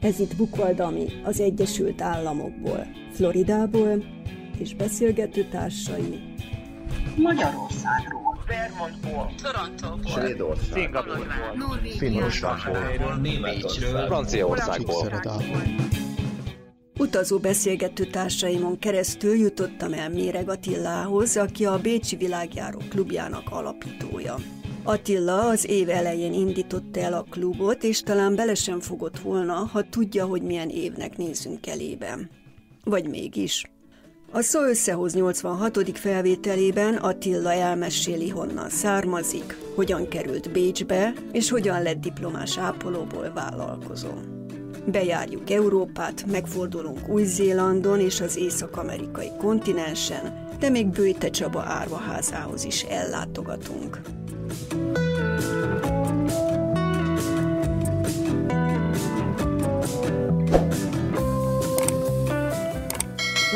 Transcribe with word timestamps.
Ez 0.00 0.18
itt 0.20 0.36
Bukvaldami 0.36 1.06
az 1.24 1.40
Egyesült 1.40 2.02
Államokból, 2.02 2.86
Floridából, 3.12 4.04
és 4.58 4.74
beszélgető 4.74 5.44
társai. 5.44 6.20
Magyarországról, 7.16 8.38
Vermontból, 8.46 9.32
Torontóból, 9.42 10.10
Svédország, 10.10 10.72
Szingapurból, 10.72 11.80
Finnországból, 11.98 13.14
Németországból, 13.14 14.06
Franciaországból. 14.06 15.10
Utazó 16.98 17.38
beszélgető 17.38 18.04
társaimon 18.04 18.78
keresztül 18.78 19.34
jutottam 19.34 19.92
el 19.92 20.10
Méreg 20.10 20.48
Attilához, 20.48 21.36
aki 21.36 21.64
a 21.64 21.78
Bécsi 21.78 22.16
Világjáró 22.16 22.78
klubjának 22.88 23.50
alapítója. 23.50 24.34
Attila 24.82 25.48
az 25.48 25.68
év 25.68 25.88
elején 25.88 26.32
indította 26.32 27.00
el 27.00 27.12
a 27.12 27.26
klubot, 27.30 27.82
és 27.82 28.00
talán 28.00 28.34
bele 28.34 28.54
sem 28.54 28.80
fogott 28.80 29.18
volna, 29.18 29.54
ha 29.54 29.88
tudja, 29.88 30.26
hogy 30.26 30.42
milyen 30.42 30.68
évnek 30.68 31.16
nézünk 31.16 31.66
elébe. 31.66 32.18
Vagy 32.84 33.08
mégis. 33.08 33.70
A 34.32 34.42
Szó 34.42 34.62
összehoz 34.62 35.14
86. 35.14 35.98
felvételében 35.98 36.94
Attila 36.94 37.52
elmeséli, 37.52 38.28
honnan 38.28 38.68
származik, 38.68 39.56
hogyan 39.74 40.08
került 40.08 40.52
Bécsbe, 40.52 41.12
és 41.32 41.50
hogyan 41.50 41.82
lett 41.82 42.00
diplomás 42.00 42.58
ápolóból 42.58 43.32
vállalkozó. 43.34 44.10
Bejárjuk 44.86 45.50
Európát, 45.50 46.24
megfordulunk 46.26 47.08
Új-Zélandon 47.08 48.00
és 48.00 48.20
az 48.20 48.36
észak-amerikai 48.36 49.30
kontinensen, 49.38 50.48
de 50.58 50.68
még 50.68 50.86
Bőjte 50.86 51.30
Csaba 51.30 51.62
árvaházához 51.62 52.64
is 52.64 52.82
ellátogatunk. 52.82 54.00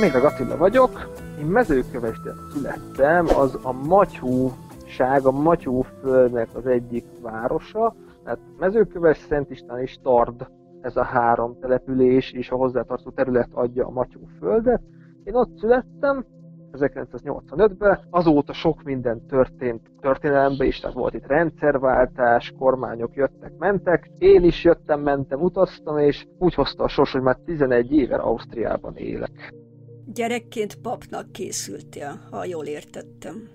Még 0.01 0.15
a 0.15 0.25
Attila 0.25 0.57
vagyok, 0.57 1.11
én 1.39 1.47
mezőkövesden 1.47 2.37
születtem, 2.53 3.27
az 3.37 3.59
a 3.63 3.73
Matyúság, 3.73 5.25
a 5.25 5.31
Matyúföldnek 5.31 6.49
az 6.53 6.67
egyik 6.67 7.05
városa, 7.23 7.95
tehát 8.25 8.39
mezőköves, 8.59 9.19
Szent 9.29 9.51
István 9.51 9.81
és 9.81 9.99
Tard, 10.03 10.47
ez 10.81 10.97
a 10.97 11.03
három 11.03 11.59
település 11.61 12.33
és 12.33 12.51
a 12.51 12.57
hozzátartozó 12.57 13.11
terület 13.11 13.49
adja 13.53 13.87
a 13.87 13.91
Matyúföldet. 13.91 14.83
Én 15.25 15.35
ott 15.35 15.59
születtem, 15.59 16.25
1985-ben, 16.79 18.01
azóta 18.11 18.53
sok 18.53 18.83
minden 18.83 19.27
történt 19.27 19.91
történelemben 20.01 20.67
is, 20.67 20.81
tehát 20.81 20.97
volt 20.97 21.15
itt 21.15 21.27
rendszerváltás, 21.27 22.53
kormányok 22.59 23.15
jöttek, 23.15 23.53
mentek, 23.59 24.11
én 24.19 24.45
is 24.45 24.65
jöttem, 24.65 25.01
mentem, 25.01 25.41
utaztam, 25.41 25.99
és 25.99 26.27
úgy 26.39 26.55
hozta 26.55 26.85
a 26.85 26.89
sors, 26.89 27.13
hogy 27.13 27.23
már 27.23 27.37
11 27.45 27.93
éve 27.93 28.17
Ausztriában 28.17 28.97
élek. 28.97 29.53
Gyerekként 30.07 30.75
papnak 30.75 31.33
készültél, 31.33 32.21
ha 32.31 32.45
jól 32.45 32.65
értettem. 32.65 33.49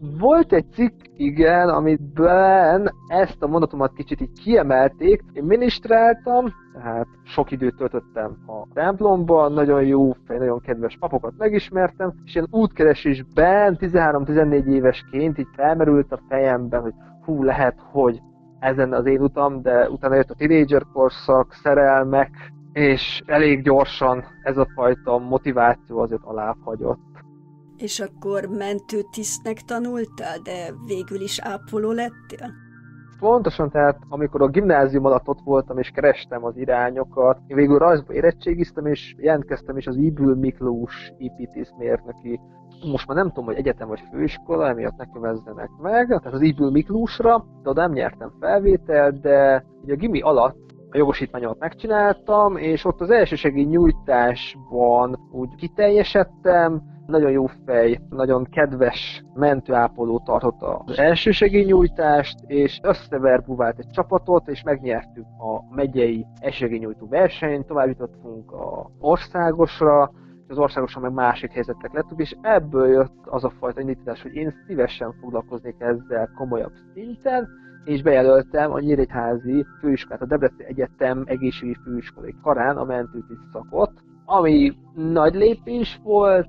Volt 0.00 0.52
egy 0.52 0.72
cikk, 0.72 1.00
igen, 1.16 1.68
amiben 1.68 2.92
ezt 3.06 3.42
a 3.42 3.46
mondatomat 3.46 3.92
kicsit 3.92 4.20
így 4.20 4.42
kiemelték. 4.42 5.22
Én 5.32 5.44
minisztráltam, 5.44 6.46
tehát 6.72 7.06
sok 7.24 7.50
időt 7.50 7.76
töltöttem 7.76 8.36
a 8.46 8.66
templomban, 8.74 9.52
nagyon 9.52 9.82
jó 9.82 10.12
nagyon 10.26 10.60
kedves 10.60 10.96
papokat 11.00 11.32
megismertem, 11.38 12.12
és 12.24 12.34
én 12.34 12.46
útkeresésben 12.50 13.76
13-14 13.80 14.64
évesként 14.64 15.38
így 15.38 15.48
felmerült 15.54 16.12
a 16.12 16.20
fejemben, 16.28 16.80
hogy 16.80 16.94
hú, 17.24 17.42
lehet, 17.42 17.76
hogy 17.92 18.20
ezen 18.58 18.92
az 18.92 19.06
én 19.06 19.20
utam, 19.20 19.62
de 19.62 19.90
utána 19.90 20.14
jött 20.14 20.30
a 20.30 20.34
tínédzser 20.34 20.82
korszak, 20.92 21.52
szerelmek, 21.52 22.30
és 22.72 23.22
elég 23.26 23.62
gyorsan 23.62 24.24
ez 24.42 24.56
a 24.56 24.68
fajta 24.74 25.18
motiváció 25.18 25.98
azért 25.98 26.22
alábbhagyott. 26.24 27.15
És 27.76 28.00
akkor 28.00 28.44
mentőtisztnek 28.46 29.60
tanultál, 29.60 30.38
de 30.42 30.72
végül 30.86 31.20
is 31.20 31.40
ápoló 31.40 31.90
lettél? 31.90 32.52
Pontosan, 33.18 33.70
tehát 33.70 33.98
amikor 34.08 34.42
a 34.42 34.48
gimnázium 34.48 35.04
alatt 35.04 35.28
ott 35.28 35.40
voltam 35.44 35.78
és 35.78 35.90
kerestem 35.90 36.44
az 36.44 36.56
irányokat, 36.56 37.38
én 37.46 37.56
végül 37.56 37.78
rajzba 37.78 38.12
érettségiztem 38.12 38.86
és 38.86 39.14
jelentkeztem 39.18 39.76
is 39.76 39.86
az 39.86 39.96
Ibül 39.96 40.34
Miklós 40.34 41.12
építészmérnöki 41.18 42.40
most 42.84 43.06
már 43.06 43.16
nem 43.16 43.28
tudom, 43.28 43.44
hogy 43.44 43.56
egyetem 43.56 43.88
vagy 43.88 44.02
főiskola, 44.10 44.68
emiatt 44.68 44.96
nekem 44.96 45.24
ezzenek 45.24 45.70
meg, 45.82 46.06
tehát 46.06 46.32
az 46.32 46.40
Ibül 46.40 46.70
Miklósra, 46.70 47.44
de 47.62 47.70
oda 47.70 47.80
nem 47.80 47.92
nyertem 47.92 48.32
felvételt, 48.40 49.20
de 49.20 49.64
ugye 49.82 49.92
a 49.92 49.96
gimi 49.96 50.20
alatt 50.20 50.65
a 50.96 50.98
jogosítványomat 50.98 51.58
megcsináltam, 51.58 52.56
és 52.56 52.84
ott 52.84 53.00
az 53.00 53.10
elsősegély 53.10 53.64
nyújtásban 53.64 55.28
úgy 55.32 55.54
kiteljesedtem, 55.54 56.82
nagyon 57.06 57.30
jó 57.30 57.46
fej, 57.46 58.00
nagyon 58.10 58.44
kedves 58.44 59.24
mentőápoló 59.34 60.18
tartotta 60.24 60.82
az 60.86 60.98
elsősegélynyújtást, 60.98 62.38
és 62.46 62.80
összeverbuvált 62.82 63.78
egy 63.78 63.90
csapatot, 63.90 64.48
és 64.48 64.62
megnyertük 64.62 65.24
a 65.24 65.74
megyei 65.74 66.26
elsősegélynyújtó 66.40 67.08
versenyt, 67.08 67.66
tovább 67.66 67.88
jutottunk 67.88 68.52
a 68.52 68.90
országosra, 68.98 70.10
az 70.48 70.58
országosan 70.58 71.02
meg 71.02 71.12
másik 71.12 71.52
helyzetek 71.52 71.92
lettünk, 71.92 72.20
és 72.20 72.36
ebből 72.40 72.88
jött 72.88 73.16
az 73.24 73.44
a 73.44 73.52
fajta 73.58 73.80
indítás, 73.80 74.22
hogy 74.22 74.34
én 74.34 74.54
szívesen 74.66 75.14
foglalkoznék 75.20 75.74
ezzel 75.78 76.30
komolyabb 76.36 76.72
szinten, 76.94 77.48
és 77.86 78.02
bejelöltem 78.02 78.72
a 78.72 78.80
Nyíregyházi 78.80 79.66
főiskolát, 79.80 80.22
a 80.22 80.26
Debrecen 80.26 80.66
Egyetem 80.66 81.24
egészségügyi 81.26 81.78
főiskolai 81.84 82.34
karán 82.42 82.76
a 82.76 82.84
mentőtiszt 82.84 83.50
szakot, 83.52 83.92
ami 84.24 84.72
nagy 84.94 85.34
lépés 85.34 86.00
volt, 86.02 86.48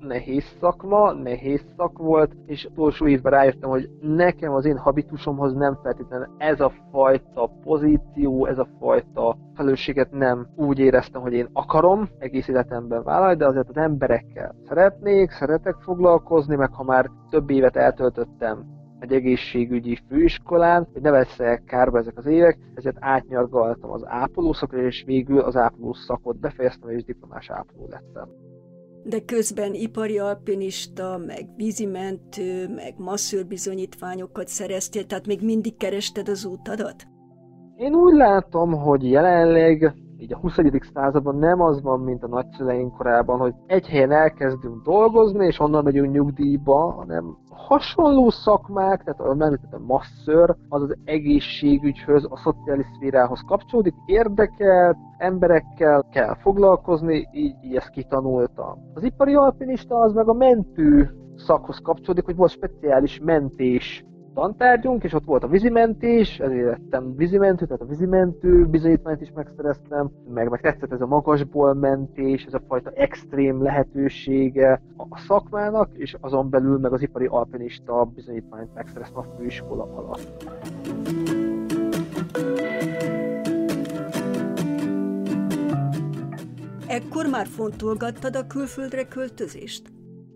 nehéz 0.00 0.44
szakma, 0.60 1.12
nehéz 1.12 1.64
szak 1.76 1.98
volt, 1.98 2.32
és 2.46 2.64
utolsó 2.64 3.06
évben 3.06 3.32
rájöttem, 3.32 3.70
hogy 3.70 3.90
nekem 4.00 4.52
az 4.52 4.64
én 4.64 4.76
habitusomhoz 4.76 5.54
nem 5.54 5.78
feltétlenül 5.82 6.26
ez 6.38 6.60
a 6.60 6.72
fajta 6.90 7.50
pozíció, 7.62 8.46
ez 8.46 8.58
a 8.58 8.68
fajta 8.78 9.36
felelősséget 9.54 10.10
nem 10.10 10.46
úgy 10.56 10.78
éreztem, 10.78 11.20
hogy 11.22 11.32
én 11.32 11.48
akarom 11.52 12.08
egész 12.18 12.48
életemben 12.48 13.02
vállalni, 13.02 13.36
de 13.36 13.46
azért 13.46 13.68
az 13.68 13.76
emberekkel 13.76 14.54
szeretnék, 14.68 15.30
szeretek 15.30 15.74
foglalkozni, 15.80 16.56
meg 16.56 16.72
ha 16.72 16.82
már 16.82 17.10
több 17.30 17.50
évet 17.50 17.76
eltöltöttem 17.76 18.80
egy 19.02 19.12
egészségügyi 19.12 19.98
főiskolán, 20.08 20.88
hogy 20.92 21.02
ne 21.02 21.10
veszek 21.10 21.64
kárba 21.64 21.98
ezek 21.98 22.18
az 22.18 22.26
évek, 22.26 22.58
ezért 22.74 22.96
átnyargaltam 23.00 23.90
az 23.90 24.02
ápolószakra, 24.06 24.82
és 24.82 25.02
végül 25.06 25.38
az 25.38 25.56
ápoló 25.56 25.92
szakot 25.92 26.40
befejeztem, 26.40 26.90
és 26.90 27.04
diplomás 27.04 27.50
ápoló 27.50 27.86
lettem. 27.90 28.28
De 29.04 29.20
közben 29.20 29.74
ipari 29.74 30.18
alpinista, 30.18 31.20
meg 31.26 31.46
vízimentő, 31.56 32.68
meg 32.74 32.94
masszőrbizonyítványokat 32.98 34.48
szereztél, 34.48 35.04
tehát 35.04 35.26
még 35.26 35.44
mindig 35.44 35.76
kerested 35.76 36.28
az 36.28 36.44
útadat? 36.44 37.06
Én 37.76 37.94
úgy 37.94 38.14
látom, 38.14 38.72
hogy 38.72 39.10
jelenleg 39.10 39.94
így 40.22 40.32
a 40.32 40.36
20. 40.36 40.58
században 40.94 41.36
nem 41.36 41.60
az 41.60 41.82
van, 41.82 42.00
mint 42.00 42.22
a 42.22 42.28
nagyszüleink 42.28 42.96
korában, 42.96 43.38
hogy 43.38 43.54
egy 43.66 43.88
helyen 43.88 44.10
elkezdünk 44.10 44.82
dolgozni, 44.82 45.46
és 45.46 45.60
onnan 45.60 45.84
megyünk 45.84 46.12
nyugdíjba, 46.12 46.90
hanem 46.90 47.36
hasonló 47.50 48.30
szakmák, 48.30 49.02
tehát 49.02 49.20
a 49.20 49.52
a 49.70 49.78
masször, 49.78 50.56
az 50.68 50.82
az 50.82 50.96
egészségügyhöz, 51.04 52.26
a 52.30 52.36
szociális 52.36 52.86
szférához 52.94 53.40
kapcsolódik, 53.46 53.94
érdekel, 54.06 54.96
emberekkel 55.18 56.06
kell 56.10 56.34
foglalkozni, 56.34 57.28
így, 57.32 57.54
így 57.62 57.76
ezt 57.76 57.90
kitanultam. 57.90 58.78
Az 58.94 59.02
ipari 59.02 59.34
alpinista 59.34 59.96
az 59.96 60.12
meg 60.12 60.28
a 60.28 60.32
mentő 60.32 61.10
szakhoz 61.36 61.78
kapcsolódik, 61.82 62.24
hogy 62.24 62.36
volt 62.36 62.50
speciális 62.50 63.20
mentés 63.24 64.04
tantárgyunk, 64.34 65.04
és 65.04 65.12
ott 65.12 65.24
volt 65.24 65.42
a 65.42 65.48
vízimentés, 65.48 66.40
ezért 66.40 66.64
lettem 66.64 67.16
vízimentő, 67.16 67.64
tehát 67.64 67.82
a 67.82 67.86
vízimentő 67.86 68.66
bizonyítványt 68.66 69.20
is 69.20 69.32
megszereztem, 69.34 70.10
meg, 70.34 70.48
meg 70.48 70.60
tetszett 70.60 70.92
ez 70.92 71.00
a 71.00 71.06
magasból 71.06 71.74
mentés, 71.74 72.44
ez 72.44 72.54
a 72.54 72.62
fajta 72.68 72.90
extrém 72.90 73.62
lehetősége 73.62 74.82
a 74.96 75.18
szakmának, 75.18 75.88
és 75.92 76.16
azon 76.20 76.50
belül 76.50 76.78
meg 76.78 76.92
az 76.92 77.02
ipari 77.02 77.26
alpinista 77.26 78.04
bizonyítványt 78.04 78.74
megszereztem 78.74 79.18
a 79.18 79.36
főiskola 79.36 79.82
alatt. 79.94 80.44
Ekkor 86.88 87.26
már 87.30 87.46
fontolgattad 87.46 88.36
a 88.36 88.46
külföldre 88.46 89.04
költözést? 89.04 89.92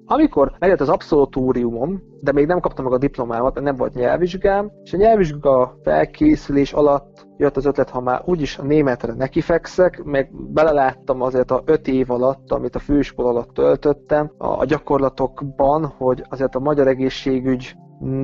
Amikor 0.09 0.53
megjött 0.59 0.81
az 0.81 0.89
abszolutóriumom, 0.89 2.03
de 2.21 2.33
még 2.33 2.47
nem 2.47 2.61
kaptam 2.61 2.85
meg 2.85 2.95
a 2.95 2.99
diplomámat, 2.99 3.55
mert 3.55 3.67
nem 3.67 3.77
volt 3.77 3.95
nyelvvizsgám, 3.95 4.71
és 4.83 4.93
a 4.93 4.97
nyelvvizsga 4.97 5.79
felkészülés 5.83 6.73
alatt 6.73 7.27
jött 7.37 7.57
az 7.57 7.67
ötlet, 7.67 7.91
ha 7.91 8.01
már 8.01 8.23
úgyis 8.25 8.59
a 8.59 8.63
németre 8.63 9.13
nekifekszek, 9.13 10.03
meg 10.05 10.31
beleláttam 10.53 11.23
azért 11.23 11.51
a 11.51 11.63
öt 11.65 11.89
év 11.89 12.11
alatt, 12.11 12.53
amit 12.53 12.75
a 12.75 12.79
főiskola 12.79 13.29
alatt 13.29 13.55
töltöttem, 13.55 14.31
a 14.39 14.65
gyakorlatokban, 14.65 15.87
hogy 15.97 16.25
azért 16.29 16.55
a 16.55 16.61
magyar 16.61 16.89
egészségügy 16.89 17.77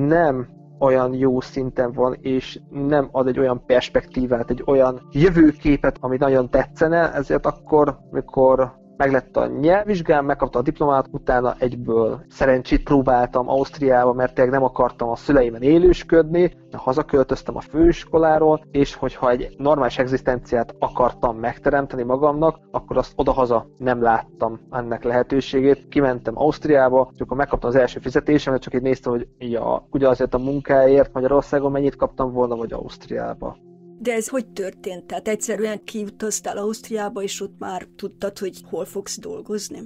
nem 0.07 0.47
olyan 0.79 1.13
jó 1.13 1.41
szinten 1.41 1.91
van, 1.91 2.17
és 2.21 2.59
nem 2.69 3.09
ad 3.11 3.27
egy 3.27 3.39
olyan 3.39 3.63
perspektívát, 3.65 4.49
egy 4.49 4.63
olyan 4.65 5.07
jövőképet, 5.11 5.97
ami 5.99 6.17
nagyon 6.17 6.49
tetszene, 6.49 7.13
ezért 7.13 7.45
akkor, 7.45 7.97
mikor 8.11 8.81
meglett 9.03 9.37
a 9.37 9.47
nyelvvizsgám, 9.47 10.25
megkapta 10.25 10.59
a 10.59 10.61
diplomát, 10.61 11.07
utána 11.11 11.55
egyből 11.57 12.25
szerencsét 12.29 12.83
próbáltam 12.83 13.49
Ausztriába, 13.49 14.13
mert 14.13 14.33
tényleg 14.33 14.53
nem 14.53 14.63
akartam 14.63 15.09
a 15.09 15.15
szüleimen 15.15 15.61
élősködni, 15.61 16.53
hazaköltöztem 16.71 17.55
a 17.55 17.61
főiskoláról, 17.61 18.65
és 18.71 18.95
hogyha 18.95 19.29
egy 19.29 19.55
normális 19.57 19.97
egzisztenciát 19.97 20.75
akartam 20.79 21.37
megteremteni 21.37 22.03
magamnak, 22.03 22.59
akkor 22.71 22.97
azt 22.97 23.13
odahaza 23.15 23.67
nem 23.77 24.01
láttam 24.01 24.59
ennek 24.71 25.03
lehetőségét. 25.03 25.87
Kimentem 25.87 26.37
Ausztriába, 26.37 27.11
és 27.13 27.21
akkor 27.21 27.37
megkaptam 27.37 27.69
az 27.69 27.75
első 27.75 27.99
fizetésemet, 27.99 28.61
csak 28.61 28.73
így 28.73 28.81
néztem, 28.81 29.11
hogy 29.11 29.27
ja, 29.37 29.87
ugye 29.91 30.07
azért 30.07 30.33
a 30.33 30.37
munkáért 30.37 31.13
Magyarországon 31.13 31.71
mennyit 31.71 31.95
kaptam 31.95 32.31
volna, 32.31 32.55
vagy 32.55 32.73
Ausztriába. 32.73 33.57
De 33.99 34.13
ez 34.13 34.27
hogy 34.27 34.47
történt? 34.47 35.05
Tehát 35.05 35.27
egyszerűen 35.27 35.83
kiutaztál 35.83 36.57
Ausztriába, 36.57 37.21
és 37.21 37.41
ott 37.41 37.55
már 37.59 37.87
tudtad, 37.95 38.37
hogy 38.37 38.61
hol 38.69 38.85
fogsz 38.85 39.19
dolgozni? 39.19 39.79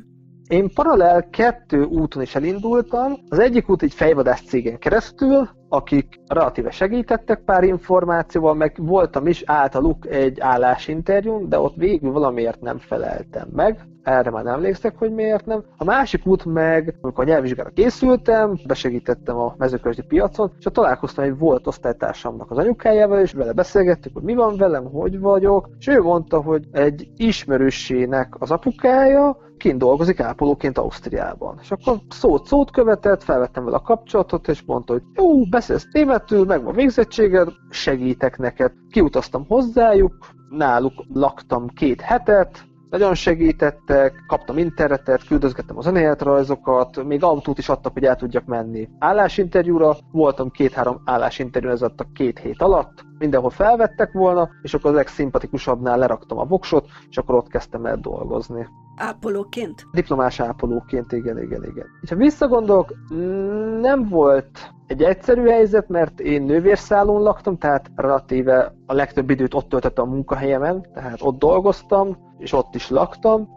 Én 0.47 0.73
paralel 0.73 1.29
kettő 1.29 1.83
úton 1.83 2.21
is 2.21 2.35
elindultam. 2.35 3.13
Az 3.29 3.39
egyik 3.39 3.69
út 3.69 3.81
egy 3.81 3.93
fejvadász 3.93 4.41
cégen 4.41 4.79
keresztül, 4.79 5.49
akik 5.69 6.19
relatíve 6.27 6.71
segítettek 6.71 7.43
pár 7.45 7.63
információval, 7.63 8.53
meg 8.53 8.75
voltam 8.79 9.27
is 9.27 9.43
általuk 9.45 10.07
egy 10.09 10.39
állásinterjún, 10.39 11.49
de 11.49 11.59
ott 11.59 11.75
végül 11.75 12.11
valamiért 12.11 12.61
nem 12.61 12.77
feleltem 12.77 13.47
meg. 13.51 13.87
Erre 14.07 14.29
már 14.29 14.43
nem 14.43 14.53
emlékszek, 14.53 14.97
hogy 14.97 15.13
miért 15.13 15.45
nem. 15.45 15.63
A 15.77 15.83
másik 15.83 16.25
út 16.25 16.45
meg, 16.45 16.95
amikor 17.01 17.23
a 17.23 17.27
nyelvvizsgára 17.27 17.69
készültem, 17.69 18.59
besegítettem 18.67 19.37
a 19.37 19.55
mezőközdi 19.57 20.01
piacon, 20.01 20.51
és 20.59 20.67
találkoztam 20.71 21.23
egy 21.23 21.37
volt 21.37 21.67
osztálytársamnak 21.67 22.51
az 22.51 22.57
anyukájával, 22.57 23.19
és 23.19 23.31
vele 23.31 23.51
beszélgettük, 23.51 24.13
hogy 24.13 24.23
mi 24.23 24.33
van 24.35 24.57
velem, 24.57 24.85
hogy 24.85 25.19
vagyok, 25.19 25.69
és 25.79 25.87
ő 25.87 26.01
mondta, 26.01 26.41
hogy 26.41 26.67
egy 26.71 27.07
ismerősének 27.17 28.35
az 28.39 28.51
apukája, 28.51 29.37
kint 29.57 29.77
dolgozik 29.77 30.19
ápolóként 30.19 30.77
Ausztriában. 30.77 31.57
És 31.61 31.71
akkor 31.71 31.97
szót-szót 32.09 32.71
követett, 32.71 33.23
felvettem 33.23 33.63
vele 33.63 33.77
a 33.77 33.81
kapcsolatot, 33.81 34.47
és 34.47 34.63
mondta, 34.65 34.93
hogy 34.93 35.03
jó, 35.13 35.45
beszélsz 35.45 35.87
németül, 35.91 36.45
meg 36.45 36.63
van 36.63 36.75
végzettséged, 36.75 37.49
segítek 37.69 38.37
neked. 38.37 38.71
Kiutaztam 38.91 39.45
hozzájuk, 39.47 40.13
náluk 40.49 40.93
laktam 41.13 41.67
két 41.67 42.01
hetet, 42.01 42.65
nagyon 42.89 43.15
segítettek, 43.15 44.23
kaptam 44.27 44.57
internetet, 44.57 45.27
küldözgettem 45.27 45.77
az 45.77 45.85
önéletrajzokat, 45.85 47.03
még 47.03 47.23
autót 47.23 47.57
is 47.57 47.69
adtak, 47.69 47.93
hogy 47.93 48.03
el 48.03 48.15
tudjak 48.15 48.45
menni 48.45 48.89
állásinterjúra. 48.99 49.95
Voltam 50.11 50.51
két-három 50.51 51.01
állásinterjú 51.05 51.69
ez 51.69 51.81
a 51.81 51.93
két 52.13 52.39
hét 52.39 52.61
alatt, 52.61 53.05
mindenhol 53.17 53.49
felvettek 53.49 54.11
volna, 54.11 54.49
és 54.61 54.73
akkor 54.73 54.91
a 54.91 54.95
legszimpatikusabbnál 54.95 55.97
leraktam 55.97 56.37
a 56.37 56.45
voksot, 56.45 56.87
és 57.09 57.17
akkor 57.17 57.35
ott 57.35 57.47
kezdtem 57.47 57.85
el 57.85 57.97
dolgozni. 57.97 58.67
Ápolóként? 58.95 59.85
Diplomás 59.91 60.39
ápolóként, 60.39 61.11
igen, 61.11 61.41
igen, 61.41 61.63
igen. 61.63 61.85
És 62.01 62.09
ha 62.09 62.15
visszagondolok, 62.15 62.93
nem 63.81 64.07
volt 64.09 64.71
egy 64.87 65.03
egyszerű 65.03 65.47
helyzet, 65.47 65.89
mert 65.89 66.19
én 66.19 66.43
nővérszállón 66.43 67.21
laktam, 67.21 67.57
tehát 67.57 67.91
relatíve 67.95 68.73
a 68.85 68.93
legtöbb 68.93 69.29
időt 69.29 69.53
ott 69.53 69.69
töltöttem 69.69 70.09
a 70.09 70.13
munkahelyemen, 70.13 70.85
tehát 70.93 71.21
ott 71.21 71.39
dolgoztam, 71.39 72.17
és 72.37 72.53
ott 72.53 72.75
is 72.75 72.89
laktam. 72.89 73.56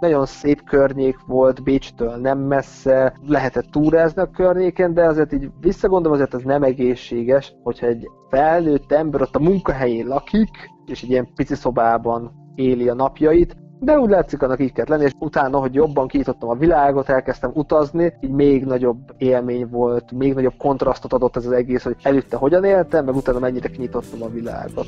Nagyon 0.00 0.26
szép 0.26 0.64
környék 0.64 1.18
volt, 1.26 1.62
Bécstől 1.62 2.16
nem 2.16 2.38
messze, 2.38 3.14
lehetett 3.26 3.70
túrázni 3.70 4.22
a 4.22 4.30
környéken, 4.30 4.94
de 4.94 5.04
azért 5.04 5.32
így 5.32 5.50
visszagondolom, 5.60 6.16
azért 6.16 6.34
ez 6.34 6.42
nem 6.42 6.62
egészséges, 6.62 7.54
hogyha 7.62 7.86
egy 7.86 8.06
felnőtt 8.30 8.92
ember 8.92 9.20
ott 9.22 9.36
a 9.36 9.40
munkahelyén 9.40 10.06
lakik, 10.06 10.70
és 10.86 11.02
egy 11.02 11.10
ilyen 11.10 11.28
pici 11.34 11.54
szobában 11.54 12.32
éli 12.54 12.88
a 12.88 12.94
napjait, 12.94 13.56
de 13.80 13.98
úgy 13.98 14.10
látszik, 14.10 14.42
annak 14.42 14.60
így 14.60 14.72
kellett 14.72 14.90
lenni, 14.90 15.04
és 15.04 15.12
utána, 15.18 15.58
hogy 15.58 15.74
jobban 15.74 16.08
kiítottam 16.08 16.48
a 16.48 16.54
világot, 16.54 17.08
elkezdtem 17.08 17.50
utazni, 17.54 18.12
így 18.20 18.30
még 18.30 18.64
nagyobb 18.64 18.98
élmény 19.18 19.68
volt, 19.70 20.12
még 20.12 20.34
nagyobb 20.34 20.56
kontrasztot 20.58 21.12
adott 21.12 21.36
ez 21.36 21.46
az 21.46 21.52
egész, 21.52 21.82
hogy 21.82 21.96
előtte 22.02 22.36
hogyan 22.36 22.64
éltem, 22.64 23.04
meg 23.04 23.14
utána 23.14 23.38
mennyire 23.38 23.68
kinyitottam 23.68 24.22
a 24.22 24.28
világot. 24.28 24.86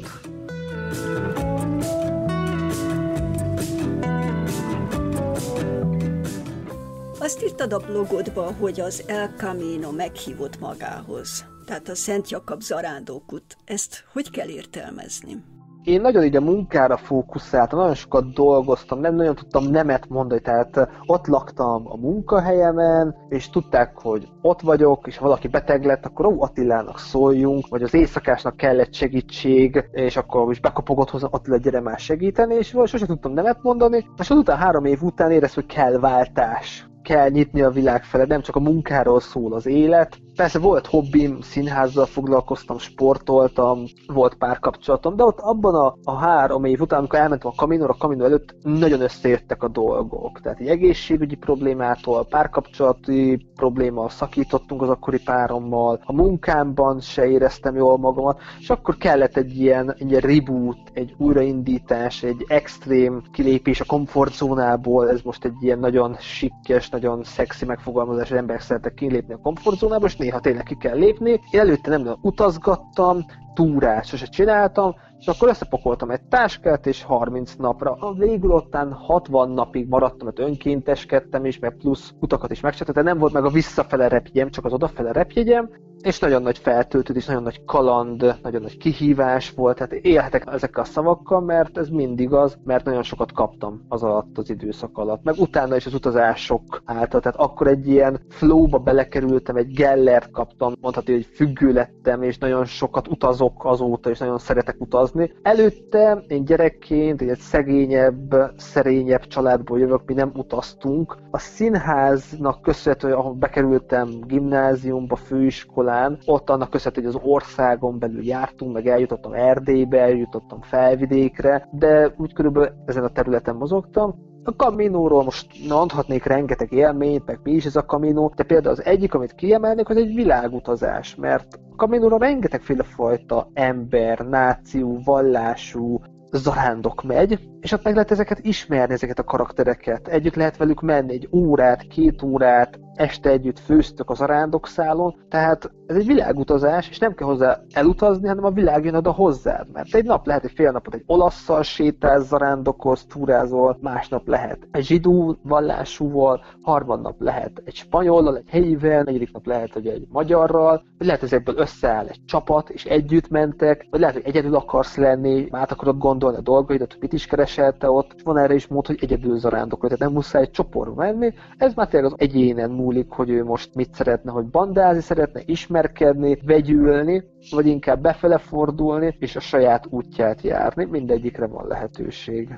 Azt 7.22 7.42
írtad 7.42 7.72
a 7.72 7.78
blogodba, 7.78 8.52
hogy 8.52 8.80
az 8.80 9.02
El 9.06 9.28
Camino 9.36 9.90
meghívott 9.90 10.58
magához, 10.58 11.44
tehát 11.64 11.88
a 11.88 11.94
Szent 11.94 12.30
Jakab 12.30 12.60
zarándokút. 12.60 13.56
Ezt 13.64 14.04
hogy 14.12 14.30
kell 14.30 14.48
értelmezni? 14.48 15.42
én 15.84 16.00
nagyon 16.00 16.24
így 16.24 16.36
a 16.36 16.40
munkára 16.40 16.96
fókuszáltam, 16.96 17.78
nagyon 17.78 17.94
sokat 17.94 18.32
dolgoztam, 18.32 19.00
nem 19.00 19.14
nagyon 19.14 19.34
tudtam 19.34 19.64
nemet 19.64 20.08
mondani, 20.08 20.40
tehát 20.40 20.88
ott 21.06 21.26
laktam 21.26 21.82
a 21.86 21.96
munkahelyemen, 21.96 23.16
és 23.28 23.50
tudták, 23.50 23.98
hogy 23.98 24.28
ott 24.42 24.60
vagyok, 24.60 25.06
és 25.06 25.16
ha 25.16 25.24
valaki 25.24 25.48
beteg 25.48 25.84
lett, 25.84 26.04
akkor 26.04 26.26
ó, 26.26 26.42
Attilának 26.42 26.98
szóljunk, 26.98 27.68
vagy 27.68 27.82
az 27.82 27.94
éjszakásnak 27.94 28.56
kellett 28.56 28.94
segítség, 28.94 29.84
és 29.92 30.16
akkor 30.16 30.50
is 30.50 30.60
bekopogott 30.60 31.10
hozzá, 31.10 31.26
Attila, 31.30 31.56
gyere 31.56 31.80
már 31.80 31.98
segíteni, 31.98 32.54
és 32.54 32.76
sosem 32.84 33.06
tudtam 33.06 33.32
nemet 33.32 33.62
mondani, 33.62 34.06
és 34.18 34.30
azután 34.30 34.56
három 34.56 34.84
év 34.84 35.02
után 35.02 35.30
éreztem, 35.30 35.64
hogy 35.64 35.74
kell 35.74 35.98
váltás 35.98 36.89
kell 37.02 37.28
nyitni 37.28 37.62
a 37.62 37.70
világ 37.70 38.04
fele, 38.04 38.24
nem 38.24 38.40
csak 38.42 38.56
a 38.56 38.60
munkáról 38.60 39.20
szól 39.20 39.52
az 39.52 39.66
élet, 39.66 40.18
Persze 40.40 40.58
volt 40.58 40.86
hobbim, 40.86 41.40
színházzal 41.40 42.06
foglalkoztam, 42.06 42.78
sportoltam, 42.78 43.84
volt 44.06 44.34
párkapcsolatom, 44.34 45.16
de 45.16 45.24
ott 45.24 45.38
abban 45.38 45.74
a, 45.74 45.96
a 46.04 46.14
három 46.14 46.64
év 46.64 46.80
után, 46.80 46.98
amikor 46.98 47.18
elmentem 47.18 47.50
a 47.50 47.60
kaminóra, 47.60 47.92
a 47.92 47.96
kaminó 47.98 48.24
előtt 48.24 48.54
nagyon 48.62 49.00
összejöttek 49.00 49.62
a 49.62 49.68
dolgok. 49.68 50.40
Tehát 50.40 50.60
egy 50.60 50.66
egészségügyi 50.66 51.34
problémától, 51.34 52.26
párkapcsolati 52.26 53.46
probléma, 53.54 54.08
szakítottunk 54.08 54.82
az 54.82 54.88
akkori 54.88 55.22
párommal, 55.22 56.00
a 56.04 56.12
munkámban 56.12 57.00
se 57.00 57.26
éreztem 57.26 57.76
jól 57.76 57.98
magamat, 57.98 58.40
és 58.58 58.70
akkor 58.70 58.96
kellett 58.96 59.36
egy 59.36 59.56
ilyen, 59.56 59.94
egy 59.98 60.12
reboot, 60.12 60.78
egy 60.92 61.14
újraindítás, 61.18 62.22
egy 62.22 62.44
extrém 62.48 63.22
kilépés 63.32 63.80
a 63.80 63.84
komfortzónából, 63.84 65.10
ez 65.10 65.20
most 65.22 65.44
egy 65.44 65.56
ilyen 65.60 65.78
nagyon 65.78 66.16
sikkes, 66.18 66.88
nagyon 66.88 67.24
szexi 67.24 67.64
megfogalmazás, 67.64 68.30
az 68.30 68.36
emberek 68.36 68.62
szeretek 68.62 68.94
kilépni 68.94 69.34
a 69.34 69.40
komfortzónából, 69.42 70.08
és 70.08 70.16
néha 70.30 70.42
tényleg 70.42 70.64
ki 70.64 70.76
kell 70.76 70.96
lépni. 70.96 71.30
Én 71.50 71.60
előtte 71.60 71.90
nem 71.90 72.16
utazgattam, 72.20 73.24
túrát 73.54 74.04
sose 74.04 74.26
csináltam, 74.26 74.94
és 75.20 75.26
akkor 75.26 75.48
összepakoltam 75.48 76.10
egy 76.10 76.22
táskát, 76.22 76.86
és 76.86 77.02
30 77.02 77.54
napra, 77.54 77.92
a 77.92 78.12
végül 78.12 78.50
ottán 78.50 78.92
60 78.92 79.50
napig 79.50 79.88
maradtam, 79.88 80.26
mert 80.26 80.38
önkénteskedtem 80.38 81.44
is, 81.44 81.58
meg 81.58 81.76
plusz 81.76 82.14
utakat 82.20 82.50
is 82.50 82.60
megcsináltam, 82.60 83.04
nem 83.04 83.18
volt 83.18 83.32
meg 83.32 83.44
a 83.44 83.50
visszafele 83.50 84.08
repjegyem, 84.08 84.50
csak 84.50 84.64
az 84.64 84.72
odafele 84.72 85.12
repjegyem, 85.12 85.70
és 86.02 86.18
nagyon 86.18 86.42
nagy 86.42 86.58
feltöltődés, 86.58 87.26
nagyon 87.26 87.42
nagy 87.42 87.64
kaland, 87.64 88.38
nagyon 88.42 88.62
nagy 88.62 88.76
kihívás 88.76 89.50
volt, 89.50 89.76
tehát 89.76 89.92
élhetek 89.92 90.44
ezekkel 90.52 90.82
a 90.82 90.86
szavakkal, 90.86 91.40
mert 91.40 91.78
ez 91.78 91.88
mindig 91.88 92.32
az, 92.32 92.58
mert 92.64 92.84
nagyon 92.84 93.02
sokat 93.02 93.32
kaptam 93.32 93.84
az 93.88 94.02
alatt 94.02 94.38
az 94.38 94.50
időszak 94.50 94.98
alatt, 94.98 95.22
meg 95.24 95.34
utána 95.38 95.76
is 95.76 95.86
az 95.86 95.94
utazások 95.94 96.82
által, 96.84 97.20
tehát 97.20 97.38
akkor 97.38 97.66
egy 97.66 97.88
ilyen 97.88 98.20
flowba 98.28 98.78
belekerültem, 98.78 99.56
egy 99.56 99.72
gellert 99.72 100.30
kaptam, 100.30 100.72
mondhatni, 100.80 101.12
hogy 101.12 101.28
függő 101.34 101.72
lettem, 101.72 102.22
és 102.22 102.38
nagyon 102.38 102.64
sokat 102.64 103.08
utazok 103.08 103.64
azóta, 103.64 104.10
és 104.10 104.18
nagyon 104.18 104.38
szeretek 104.38 104.76
utazni. 104.78 105.09
Előtte 105.42 106.22
én 106.28 106.44
gyerekként 106.44 107.20
egy 107.22 107.38
szegényebb, 107.38 108.34
szerényebb 108.56 109.26
családból 109.26 109.78
jövök, 109.78 110.02
mi 110.06 110.14
nem 110.14 110.30
utaztunk. 110.34 111.16
A 111.30 111.38
színháznak 111.38 112.62
köszönhető, 112.62 113.12
ahol 113.14 113.32
bekerültem 113.32 114.08
gimnáziumba, 114.26 115.16
főiskolába, 115.16 115.98
talán. 116.00 116.18
Ott 116.24 116.50
annak 116.50 116.70
köszönhető, 116.70 117.06
hogy 117.06 117.14
az 117.14 117.20
országon 117.24 117.98
belül 117.98 118.24
jártunk, 118.24 118.72
meg 118.72 118.86
eljutottam 118.86 119.32
Erdélybe, 119.32 120.00
eljutottam 120.00 120.60
felvidékre, 120.60 121.68
de 121.72 122.14
úgy 122.16 122.32
körülbelül 122.32 122.72
ezen 122.86 123.04
a 123.04 123.08
területen 123.08 123.56
mozogtam. 123.56 124.29
A 124.44 124.56
Kaminóról 124.56 125.24
most 125.24 125.46
mondhatnék 125.68 126.24
rengeteg 126.24 126.72
élményt, 126.72 127.26
meg 127.26 127.40
mi 127.42 127.52
is 127.52 127.64
ez 127.64 127.76
a 127.76 127.84
Kaminó, 127.84 128.32
de 128.36 128.42
például 128.42 128.74
az 128.74 128.84
egyik, 128.84 129.14
amit 129.14 129.34
kiemelnék, 129.34 129.88
az 129.88 129.96
egy 129.96 130.14
világutazás, 130.14 131.14
mert 131.14 131.58
a 131.70 131.76
Kaminóra 131.76 132.18
rengetegféle 132.18 132.82
fajta 132.82 133.50
ember, 133.54 134.18
náció, 134.18 135.00
vallású, 135.04 136.00
zarándok 136.30 137.02
megy, 137.02 137.38
és 137.60 137.72
ott 137.72 137.84
meg 137.84 137.94
lehet 137.94 138.10
ezeket 138.10 138.38
ismerni, 138.42 138.94
ezeket 138.94 139.18
a 139.18 139.24
karaktereket. 139.24 140.08
Együtt 140.08 140.34
lehet 140.34 140.56
velük 140.56 140.80
menni 140.80 141.12
egy 141.12 141.28
órát, 141.32 141.86
két 141.86 142.22
órát, 142.22 142.78
este 143.00 143.30
együtt 143.30 143.58
főztök 143.58 144.10
az 144.10 144.20
arándokszálon, 144.20 145.14
tehát 145.28 145.70
ez 145.86 145.96
egy 145.96 146.06
világutazás, 146.06 146.88
és 146.88 146.98
nem 146.98 147.14
kell 147.14 147.26
hozzá 147.26 147.60
elutazni, 147.72 148.28
hanem 148.28 148.44
a 148.44 148.50
világ 148.50 148.84
jön 148.84 148.94
oda 148.94 149.12
hozzád, 149.12 149.66
mert 149.72 149.94
egy 149.94 150.04
nap 150.04 150.26
lehet 150.26 150.44
egy 150.44 150.52
fél 150.54 150.70
napot 150.70 150.94
egy 150.94 151.02
olaszszal 151.06 151.62
sétálsz, 151.62 152.26
zarándokolsz, 152.26 153.04
túrázol, 153.04 153.78
másnap 153.80 154.28
lehet 154.28 154.68
egy 154.70 154.84
zsidó 154.84 155.36
vallásúval, 155.42 156.44
harmadnap 156.62 157.20
lehet 157.20 157.62
egy 157.64 157.74
spanyollal, 157.74 158.36
egy 158.36 158.48
helyivel, 158.48 159.02
negyedik 159.02 159.32
nap 159.32 159.46
lehet, 159.46 159.72
hogy 159.72 159.86
egy 159.86 160.06
magyarral, 160.08 160.82
vagy 160.98 161.06
lehet, 161.06 161.20
hogy 161.20 161.32
ezekből 161.32 161.58
összeáll 161.58 162.06
egy 162.06 162.24
csapat, 162.24 162.70
és 162.70 162.84
együtt 162.84 163.28
mentek, 163.28 163.86
vagy 163.90 164.00
lehet, 164.00 164.14
hogy 164.14 164.26
egyedül 164.26 164.54
akarsz 164.54 164.96
lenni, 164.96 165.48
át 165.50 165.72
akarod 165.72 165.98
gondolni 165.98 166.36
a 166.36 166.40
dolgaidat, 166.40 166.92
hogy 166.92 167.00
mit 167.00 167.12
is 167.12 167.26
keresel 167.26 167.74
ott, 167.80 168.14
van 168.24 168.38
erre 168.38 168.54
is 168.54 168.66
mód, 168.66 168.86
hogy 168.86 168.98
egyedül 169.00 169.38
zarándokol, 169.38 169.88
tehát 169.88 170.04
nem 170.04 170.12
muszáj 170.12 170.42
egy 170.42 170.50
csoport 170.50 170.94
menni, 170.94 171.32
ez 171.56 171.74
már 171.74 171.88
tényleg 171.88 172.12
az 172.12 172.18
egyénen 172.20 172.70
múlik, 172.90 173.10
hogy 173.10 173.30
ő 173.30 173.44
most 173.44 173.74
mit 173.74 173.94
szeretne, 173.94 174.30
hogy 174.30 174.44
bandázni 174.44 175.02
szeretne, 175.02 175.42
ismerkedni, 175.44 176.38
vegyülni, 176.44 177.24
vagy 177.50 177.66
inkább 177.66 178.00
befele 178.02 178.38
fordulni, 178.38 179.16
és 179.18 179.36
a 179.36 179.40
saját 179.40 179.86
útját 179.90 180.40
járni, 180.40 180.84
mindegyikre 180.84 181.46
van 181.46 181.66
lehetőség. 181.66 182.48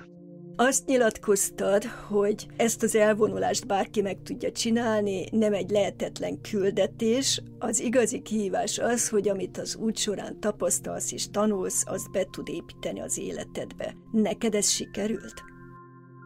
Azt 0.56 0.86
nyilatkoztad, 0.86 1.84
hogy 2.08 2.46
ezt 2.56 2.82
az 2.82 2.96
elvonulást 2.96 3.66
bárki 3.66 4.02
meg 4.02 4.18
tudja 4.22 4.52
csinálni, 4.52 5.24
nem 5.30 5.52
egy 5.52 5.70
lehetetlen 5.70 6.40
küldetés. 6.50 7.42
Az 7.58 7.80
igazi 7.80 8.22
kihívás 8.22 8.78
az, 8.78 9.08
hogy 9.08 9.28
amit 9.28 9.58
az 9.58 9.76
út 9.76 9.96
során 9.96 10.40
tapasztalsz 10.40 11.12
és 11.12 11.30
tanulsz, 11.30 11.84
azt 11.86 12.10
be 12.10 12.24
tud 12.30 12.48
építeni 12.48 13.00
az 13.00 13.18
életedbe. 13.18 13.94
Neked 14.12 14.54
ez 14.54 14.68
sikerült? 14.68 15.51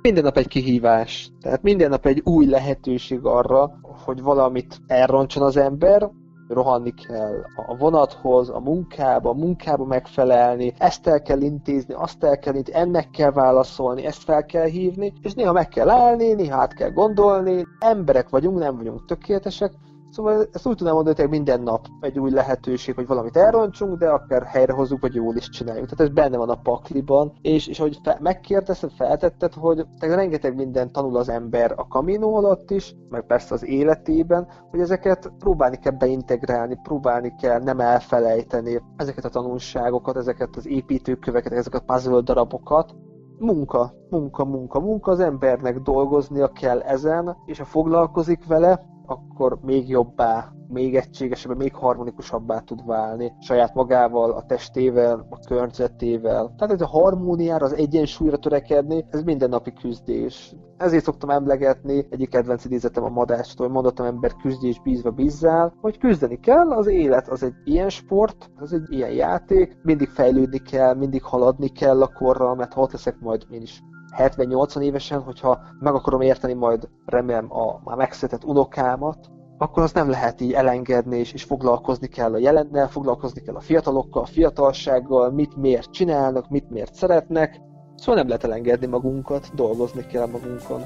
Minden 0.06 0.24
nap 0.24 0.36
egy 0.36 0.48
kihívás. 0.48 1.30
Tehát 1.40 1.62
minden 1.62 1.88
nap 1.90 2.06
egy 2.06 2.20
új 2.24 2.46
lehetőség 2.46 3.24
arra, 3.24 3.78
hogy 4.04 4.22
valamit 4.22 4.80
elroncson 4.86 5.42
az 5.42 5.56
ember, 5.56 6.10
rohanni 6.48 6.92
kell 7.08 7.44
a 7.66 7.76
vonathoz, 7.76 8.48
a 8.50 8.60
munkába, 8.60 9.30
a 9.30 9.34
munkába 9.34 9.84
megfelelni, 9.84 10.72
ezt 10.78 11.06
el 11.06 11.22
kell 11.22 11.40
intézni, 11.40 11.94
azt 11.94 12.24
el 12.24 12.38
kell 12.38 12.54
intézni, 12.54 12.80
ennek 12.80 13.10
kell 13.10 13.30
válaszolni, 13.30 14.04
ezt 14.04 14.22
fel 14.22 14.44
kell 14.44 14.66
hívni, 14.66 15.12
és 15.22 15.34
néha 15.34 15.52
meg 15.52 15.68
kell 15.68 15.88
állni, 15.88 16.32
néha 16.32 16.60
át 16.60 16.74
kell 16.74 16.90
gondolni, 16.90 17.66
emberek 17.78 18.28
vagyunk, 18.28 18.58
nem 18.58 18.76
vagyunk 18.76 19.04
tökéletesek, 19.04 19.72
Szóval 20.16 20.46
ezt 20.52 20.66
úgy 20.66 20.76
tudom 20.76 20.94
mondani, 20.94 21.20
hogy 21.20 21.28
minden 21.28 21.62
nap 21.62 21.86
egy 22.00 22.18
új 22.18 22.30
lehetőség, 22.30 22.94
hogy 22.94 23.06
valamit 23.06 23.36
elrontsunk, 23.36 23.98
de 23.98 24.08
akár 24.08 24.42
helyrehozzuk, 24.42 25.00
vagy 25.00 25.14
jól 25.14 25.36
is 25.36 25.48
csináljuk. 25.48 25.88
Tehát 25.88 26.00
ez 26.00 26.14
benne 26.14 26.36
van 26.36 26.48
a 26.48 26.60
pakliban, 26.62 27.32
és, 27.42 27.66
és 27.66 27.80
ahogy 27.80 27.98
fe, 28.02 28.18
megkérdezted, 28.20 28.90
feltetted, 28.90 29.54
hogy 29.54 29.86
tehát 29.98 30.16
rengeteg 30.16 30.54
minden 30.54 30.92
tanul 30.92 31.16
az 31.16 31.28
ember 31.28 31.72
a 31.76 31.86
kaminó 31.88 32.34
alatt 32.36 32.70
is, 32.70 32.94
meg 33.08 33.26
persze 33.26 33.54
az 33.54 33.64
életében, 33.64 34.48
hogy 34.70 34.80
ezeket 34.80 35.32
próbálni 35.38 35.76
kell 35.76 35.96
beintegrálni, 35.96 36.78
próbálni 36.82 37.34
kell 37.40 37.60
nem 37.60 37.80
elfelejteni 37.80 38.82
ezeket 38.96 39.24
a 39.24 39.28
tanulságokat, 39.28 40.16
ezeket 40.16 40.56
az 40.56 40.66
építőköveket, 40.66 41.52
ezeket 41.52 41.82
a 41.86 41.92
puzzle 41.92 42.20
darabokat, 42.20 42.94
munka, 43.38 43.92
munka, 44.10 44.44
munka, 44.44 44.80
munka, 44.80 45.10
az 45.10 45.20
embernek 45.20 45.78
dolgoznia 45.78 46.48
kell 46.48 46.80
ezen, 46.80 47.36
és 47.46 47.58
ha 47.58 47.64
foglalkozik 47.64 48.46
vele, 48.46 48.94
akkor 49.06 49.58
még 49.62 49.88
jobbá, 49.88 50.52
még 50.68 50.96
egységesebbé, 50.96 51.54
még 51.54 51.74
harmonikusabbá 51.74 52.58
tud 52.58 52.86
válni 52.86 53.32
saját 53.40 53.74
magával, 53.74 54.30
a 54.30 54.42
testével, 54.42 55.26
a 55.30 55.38
környezetével. 55.38 56.54
Tehát 56.56 56.74
ez 56.74 56.80
a 56.80 56.86
harmóniára, 56.86 57.64
az 57.64 57.74
egyensúlyra 57.74 58.36
törekedni, 58.36 59.04
ez 59.10 59.22
mindennapi 59.22 59.72
küzdés. 59.72 60.54
Ezért 60.76 61.04
szoktam 61.04 61.30
emlegetni, 61.30 62.06
egyik 62.10 62.30
kedvenc 62.30 62.64
idézetem 62.64 63.04
a 63.04 63.08
madástól, 63.08 63.68
mondottam 63.68 64.06
ember 64.06 64.32
küzdés 64.34 64.80
bízva 64.80 65.10
bízzál, 65.10 65.74
hogy 65.80 65.98
küzdeni 65.98 66.40
kell, 66.40 66.70
az 66.72 66.86
élet 66.86 67.28
az 67.28 67.42
egy 67.42 67.54
ilyen 67.64 67.88
sport, 67.88 68.50
az 68.56 68.72
egy 68.72 68.92
ilyen 68.92 69.12
játék, 69.12 69.78
mindig 69.82 70.08
fejlődni 70.08 70.58
kell, 70.58 70.94
mindig 70.94 71.22
haladni 71.22 71.68
kell 71.68 72.02
a 72.02 72.12
korral, 72.12 72.54
mert 72.54 72.72
ha 72.72 72.80
ott 72.80 72.92
leszek 72.92 73.20
majd 73.20 73.46
én 73.50 73.62
is 73.62 73.82
70-80 74.18 74.80
évesen, 74.80 75.22
hogyha 75.22 75.60
meg 75.80 75.94
akarom 75.94 76.20
érteni 76.20 76.52
majd 76.52 76.88
remélem 77.06 77.52
a 77.52 77.80
már 77.84 77.96
megszületett 77.96 78.44
unokámat, 78.44 79.30
akkor 79.58 79.82
az 79.82 79.92
nem 79.92 80.10
lehet 80.10 80.40
így 80.40 80.52
elengedni, 80.52 81.18
és, 81.18 81.32
és 81.32 81.42
foglalkozni 81.42 82.06
kell 82.06 82.32
a 82.32 82.38
jelennel, 82.38 82.88
foglalkozni 82.88 83.40
kell 83.40 83.54
a 83.54 83.60
fiatalokkal, 83.60 84.22
a 84.22 84.26
fiatalsággal, 84.26 85.30
mit 85.30 85.56
miért 85.56 85.90
csinálnak, 85.90 86.48
mit 86.48 86.70
miért 86.70 86.94
szeretnek. 86.94 87.60
Szóval 87.94 88.14
nem 88.14 88.26
lehet 88.26 88.44
elengedni 88.44 88.86
magunkat, 88.86 89.54
dolgozni 89.54 90.06
kell 90.06 90.26
magunkon. 90.26 90.82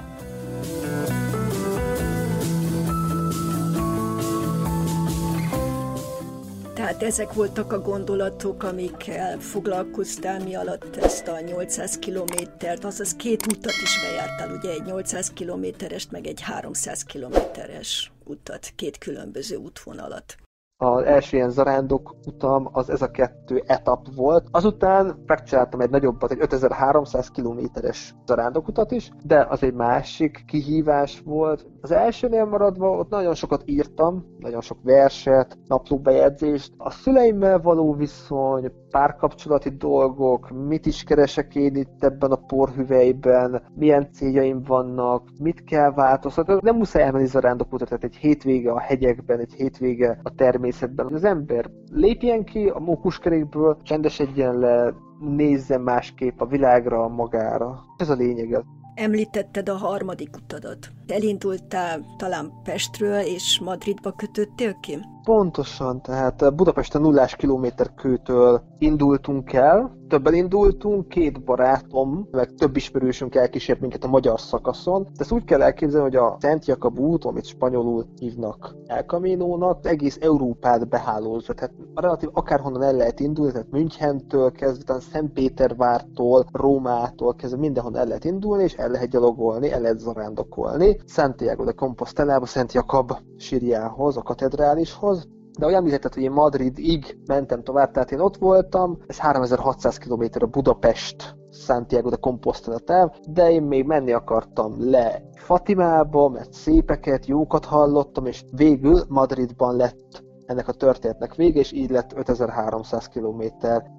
Tehát 6.91 7.05
ezek 7.05 7.33
voltak 7.33 7.73
a 7.73 7.81
gondolatok, 7.81 8.63
amikkel 8.63 9.39
foglalkoztál, 9.39 10.41
mi 10.41 10.55
alatt 10.55 10.97
ezt 10.97 11.29
a 11.29 11.41
800 11.41 11.99
kilométert, 11.99 12.85
azaz 12.85 13.15
két 13.17 13.47
utat 13.47 13.73
is 13.83 14.01
bejártál, 14.03 14.57
ugye 14.57 14.71
egy 14.71 14.83
800 14.83 15.31
kilométerest, 15.31 16.11
meg 16.11 16.27
egy 16.27 16.41
300 16.41 17.03
kilométeres 17.03 18.13
utat, 18.25 18.73
két 18.77 18.99
különböző 18.99 19.57
útvonalat 19.57 20.37
az 20.83 21.03
első 21.03 21.37
ilyen 21.37 21.51
zarándok 21.51 22.15
utam 22.27 22.69
az 22.73 22.91
ez 22.91 23.03
a 23.03 23.11
kettő 23.11 23.63
etap 23.67 24.15
volt. 24.15 24.47
Azután 24.51 25.23
megcsináltam 25.27 25.81
egy 25.81 25.91
nagyobbat, 25.91 26.31
egy 26.31 26.41
5300 26.41 27.29
kilométeres 27.31 28.15
zarándokutat 28.27 28.91
is, 28.91 29.11
de 29.25 29.47
az 29.49 29.63
egy 29.63 29.75
másik 29.75 30.45
kihívás 30.47 31.23
volt. 31.25 31.67
Az 31.81 31.91
elsőnél 31.91 32.45
maradva 32.45 32.91
ott 32.91 33.09
nagyon 33.11 33.35
sokat 33.35 33.63
írtam, 33.65 34.25
nagyon 34.39 34.61
sok 34.61 34.79
verset, 34.83 35.59
naplóbejegyzést. 35.67 36.73
A 36.77 36.91
szüleimmel 36.91 37.61
való 37.61 37.95
viszony, 37.95 38.73
párkapcsolati 38.91 39.71
dolgok, 39.71 40.51
mit 40.67 40.87
is 40.87 41.03
keresek 41.03 41.55
én 41.55 41.75
itt 41.75 42.05
ebben 42.05 42.31
a 42.31 42.37
porhüvelyben, 42.37 43.63
milyen 43.75 44.09
céljaim 44.13 44.63
vannak, 44.63 45.29
mit 45.39 45.65
kell 45.65 45.93
változtatni. 45.93 46.59
Nem 46.63 46.77
muszáj 46.77 47.03
elmenni 47.03 47.27
zarándokutat, 47.27 47.89
tehát 47.89 48.05
egy 48.05 48.17
hétvége 48.17 48.73
a 48.73 48.81
hegyekben, 48.81 49.39
egy 49.39 49.53
hétvége 49.53 50.21
a 50.23 50.35
természet 50.35 50.81
természetben. 50.81 51.15
Az 51.15 51.25
ember 51.25 51.71
lépjen 51.91 52.45
ki 52.45 52.69
a 52.69 52.79
mókuskerékből, 52.79 53.77
csendesedjen 53.83 54.59
le, 54.59 54.95
nézzen 55.21 55.81
másképp 55.81 56.41
a 56.41 56.47
világra, 56.47 57.09
magára. 57.09 57.85
Ez 57.97 58.09
a 58.09 58.15
lényege. 58.15 58.65
Említetted 58.95 59.69
a 59.69 59.77
harmadik 59.77 60.37
utadat. 60.37 60.89
Elindultál 61.07 62.01
talán 62.17 62.53
Pestről 62.63 63.21
és 63.21 63.61
Madridba 63.65 64.13
kötöttél 64.13 64.75
ki? 64.81 64.99
Pontosan, 65.31 66.03
tehát 66.03 66.55
Budapesten 66.55 67.01
nullás 67.01 67.37
kilométer 67.37 67.95
kőtől 67.95 68.63
indultunk 68.79 69.53
el, 69.53 69.97
többen 70.11 70.35
indultunk, 70.35 71.09
két 71.09 71.45
barátom, 71.45 72.29
meg 72.31 72.55
több 72.55 72.77
ismerősünk 72.77 73.35
elkísért 73.35 73.81
minket 73.81 74.05
a 74.05 74.09
magyar 74.09 74.41
szakaszon. 74.41 75.03
De 75.03 75.11
ezt 75.19 75.33
úgy 75.33 75.45
kell 75.45 75.63
elképzelni, 75.63 76.07
hogy 76.07 76.17
a 76.17 76.37
Szent 76.41 76.67
Jakab 76.67 76.99
út, 76.99 77.25
amit 77.25 77.47
spanyolul 77.47 78.07
hívnak 78.19 78.75
El 78.87 79.03
Camino-nak, 79.03 79.87
egész 79.87 80.19
Európát 80.21 80.89
behálózva. 80.89 81.53
Tehát 81.53 81.75
relatív 81.95 82.29
akárhonnan 82.33 82.83
el 82.83 82.95
lehet 82.95 83.21
indulni, 83.21 83.53
tehát 83.53 83.71
Münchentől 83.71 84.53
kezdve, 84.53 85.01
Szentpétervártól, 85.01 86.47
Rómától 86.53 87.35
kezdve 87.35 87.59
mindenhonnan 87.59 88.01
el 88.01 88.07
lehet 88.07 88.25
indulni, 88.25 88.63
és 88.63 88.75
el 88.75 88.91
lehet 88.91 89.09
gyalogolni, 89.09 89.73
el 89.73 89.81
lehet 89.81 89.99
zarándokolni. 89.99 91.01
Santiago 91.07 91.65
de 91.65 91.73
Compostelába, 91.73 92.47
Szent 92.47 92.73
Jakab 92.73 93.13
sírjához, 93.37 94.17
a 94.17 94.23
katedrálishoz, 94.23 95.29
de 95.61 95.67
olyan 95.67 95.79
említetted, 95.79 96.15
hogy 96.15 96.23
én 96.23 96.31
Madridig 96.31 97.19
mentem 97.27 97.63
tovább, 97.63 97.91
tehát 97.91 98.11
én 98.11 98.21
ott 98.21 98.37
voltam, 98.37 98.99
ez 99.07 99.19
3600 99.19 99.99
km 99.99 100.25
a 100.39 100.47
Budapest 100.47 101.37
Santiago 101.51 102.09
de 102.09 102.17
Compostela 102.17 102.79
táv, 102.79 103.11
de 103.29 103.51
én 103.51 103.63
még 103.63 103.85
menni 103.85 104.13
akartam 104.13 104.91
le 104.91 105.23
Fatimába, 105.35 106.29
mert 106.29 106.53
szépeket, 106.53 107.27
jókat 107.27 107.65
hallottam, 107.65 108.27
és 108.27 108.45
végül 108.51 109.01
Madridban 109.09 109.77
lett 109.77 110.25
ennek 110.47 110.69
a 110.69 110.73
történetnek 110.73 111.35
vége, 111.35 111.61
és 111.61 111.73
így 111.73 111.91
lett 111.91 112.13
5300 112.17 113.07
km 113.09 113.43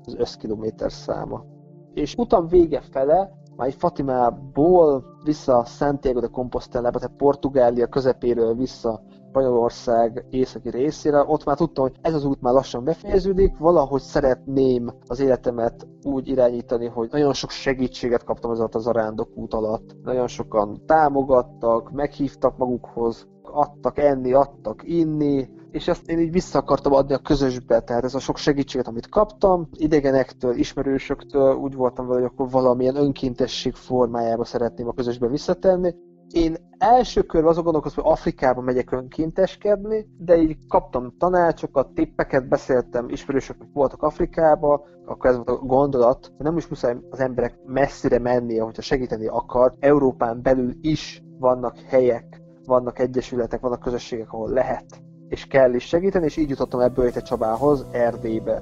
az 0.06 0.16
összkilométer 0.16 0.92
száma. 0.92 1.46
És 1.94 2.16
utam 2.18 2.48
vége 2.48 2.82
fele, 2.92 3.42
már 3.56 3.74
Fatimából 3.78 5.06
vissza 5.24 5.64
Santiago 5.66 6.20
de 6.20 6.28
Compostela, 6.28 6.90
tehát 6.90 7.18
Portugália 7.18 7.88
közepéről 7.88 8.56
vissza 8.56 9.02
Spanyolország 9.32 10.26
északi 10.30 10.70
részére, 10.70 11.24
ott 11.28 11.44
már 11.44 11.58
tudtam, 11.58 11.84
hogy 11.84 11.96
ez 12.02 12.14
az 12.14 12.26
út 12.26 12.42
már 12.42 12.54
lassan 12.54 12.84
befejeződik, 12.84 13.58
valahogy 13.58 14.02
szeretném 14.02 14.92
az 15.08 15.20
életemet 15.20 15.88
úgy 16.04 16.28
irányítani, 16.28 16.88
hogy 16.88 17.10
nagyon 17.12 17.34
sok 17.34 17.50
segítséget 17.50 18.24
kaptam 18.24 18.52
az 18.52 18.60
alatt 18.60 18.76
az 18.76 18.88
arándok 18.88 19.30
út 19.36 19.54
alatt. 19.54 19.96
Nagyon 20.04 20.28
sokan 20.28 20.82
támogattak, 20.86 21.92
meghívtak 21.92 22.58
magukhoz, 22.58 23.28
adtak 23.44 23.98
enni, 23.98 24.34
adtak 24.34 24.82
inni, 24.84 25.50
és 25.72 25.88
ezt 25.88 26.10
én 26.10 26.20
így 26.20 26.32
vissza 26.32 26.60
akartam 26.60 26.94
adni 26.94 27.14
a 27.14 27.18
közösbe, 27.18 27.80
tehát 27.80 28.04
ez 28.04 28.16
a 28.16 28.20
sok 28.20 28.38
segítséget, 28.38 28.88
amit 28.88 29.10
kaptam, 29.10 29.70
idegenektől, 29.72 30.56
ismerősöktől, 30.56 31.56
úgy 31.56 31.76
voltam 31.76 32.08
vele, 32.08 32.20
hogy 32.22 32.30
akkor 32.34 32.50
valamilyen 32.50 32.96
önkéntesség 32.96 33.74
formájába 33.74 34.44
szeretném 34.44 34.88
a 34.88 34.94
közösbe 34.94 35.28
visszatenni, 35.28 35.96
Én 36.32 36.56
első 36.78 37.22
körben 37.22 37.50
azon 37.50 37.64
gondolkozom, 37.64 38.04
hogy 38.04 38.14
Afrikába 38.14 38.62
megyek 38.62 38.92
önkénteskedni, 38.92 40.08
de 40.18 40.38
így 40.38 40.58
kaptam 40.68 41.14
tanácsokat, 41.18 41.94
tippeket, 41.94 42.48
beszéltem, 42.48 43.10
ismerősöknek 43.10 43.68
voltak 43.74 44.04
Afrikába, 44.04 44.86
akkor 45.06 45.30
ez 45.30 45.36
volt 45.36 45.50
a 45.50 45.56
gondolat, 45.56 46.26
hogy 46.38 46.46
nem 46.46 46.58
is 46.58 46.68
muszáj 46.68 46.98
az 47.10 47.20
emberek 47.20 47.58
messzire 47.66 48.20
mennie, 48.20 48.64
hogyha 48.64 48.82
segíteni 48.82 49.28
akar. 49.28 49.74
Európán 49.80 50.42
belül 50.42 50.74
is 50.82 51.24
vannak 51.40 51.78
helyek, 51.80 52.42
vannak 52.66 53.00
egyesületek, 53.00 53.60
vannak 53.60 53.80
közösségek, 53.80 54.34
ahol 54.34 54.50
lehet 54.50 55.02
és 55.32 55.48
kell 55.48 55.74
is 55.74 55.84
segíteni, 55.84 56.26
és 56.26 56.38
így 56.38 56.50
jutottam 56.50 56.80
ebből 56.80 57.06
egy 57.06 57.24
Csabához, 57.24 57.86
Erdélybe. 57.92 58.62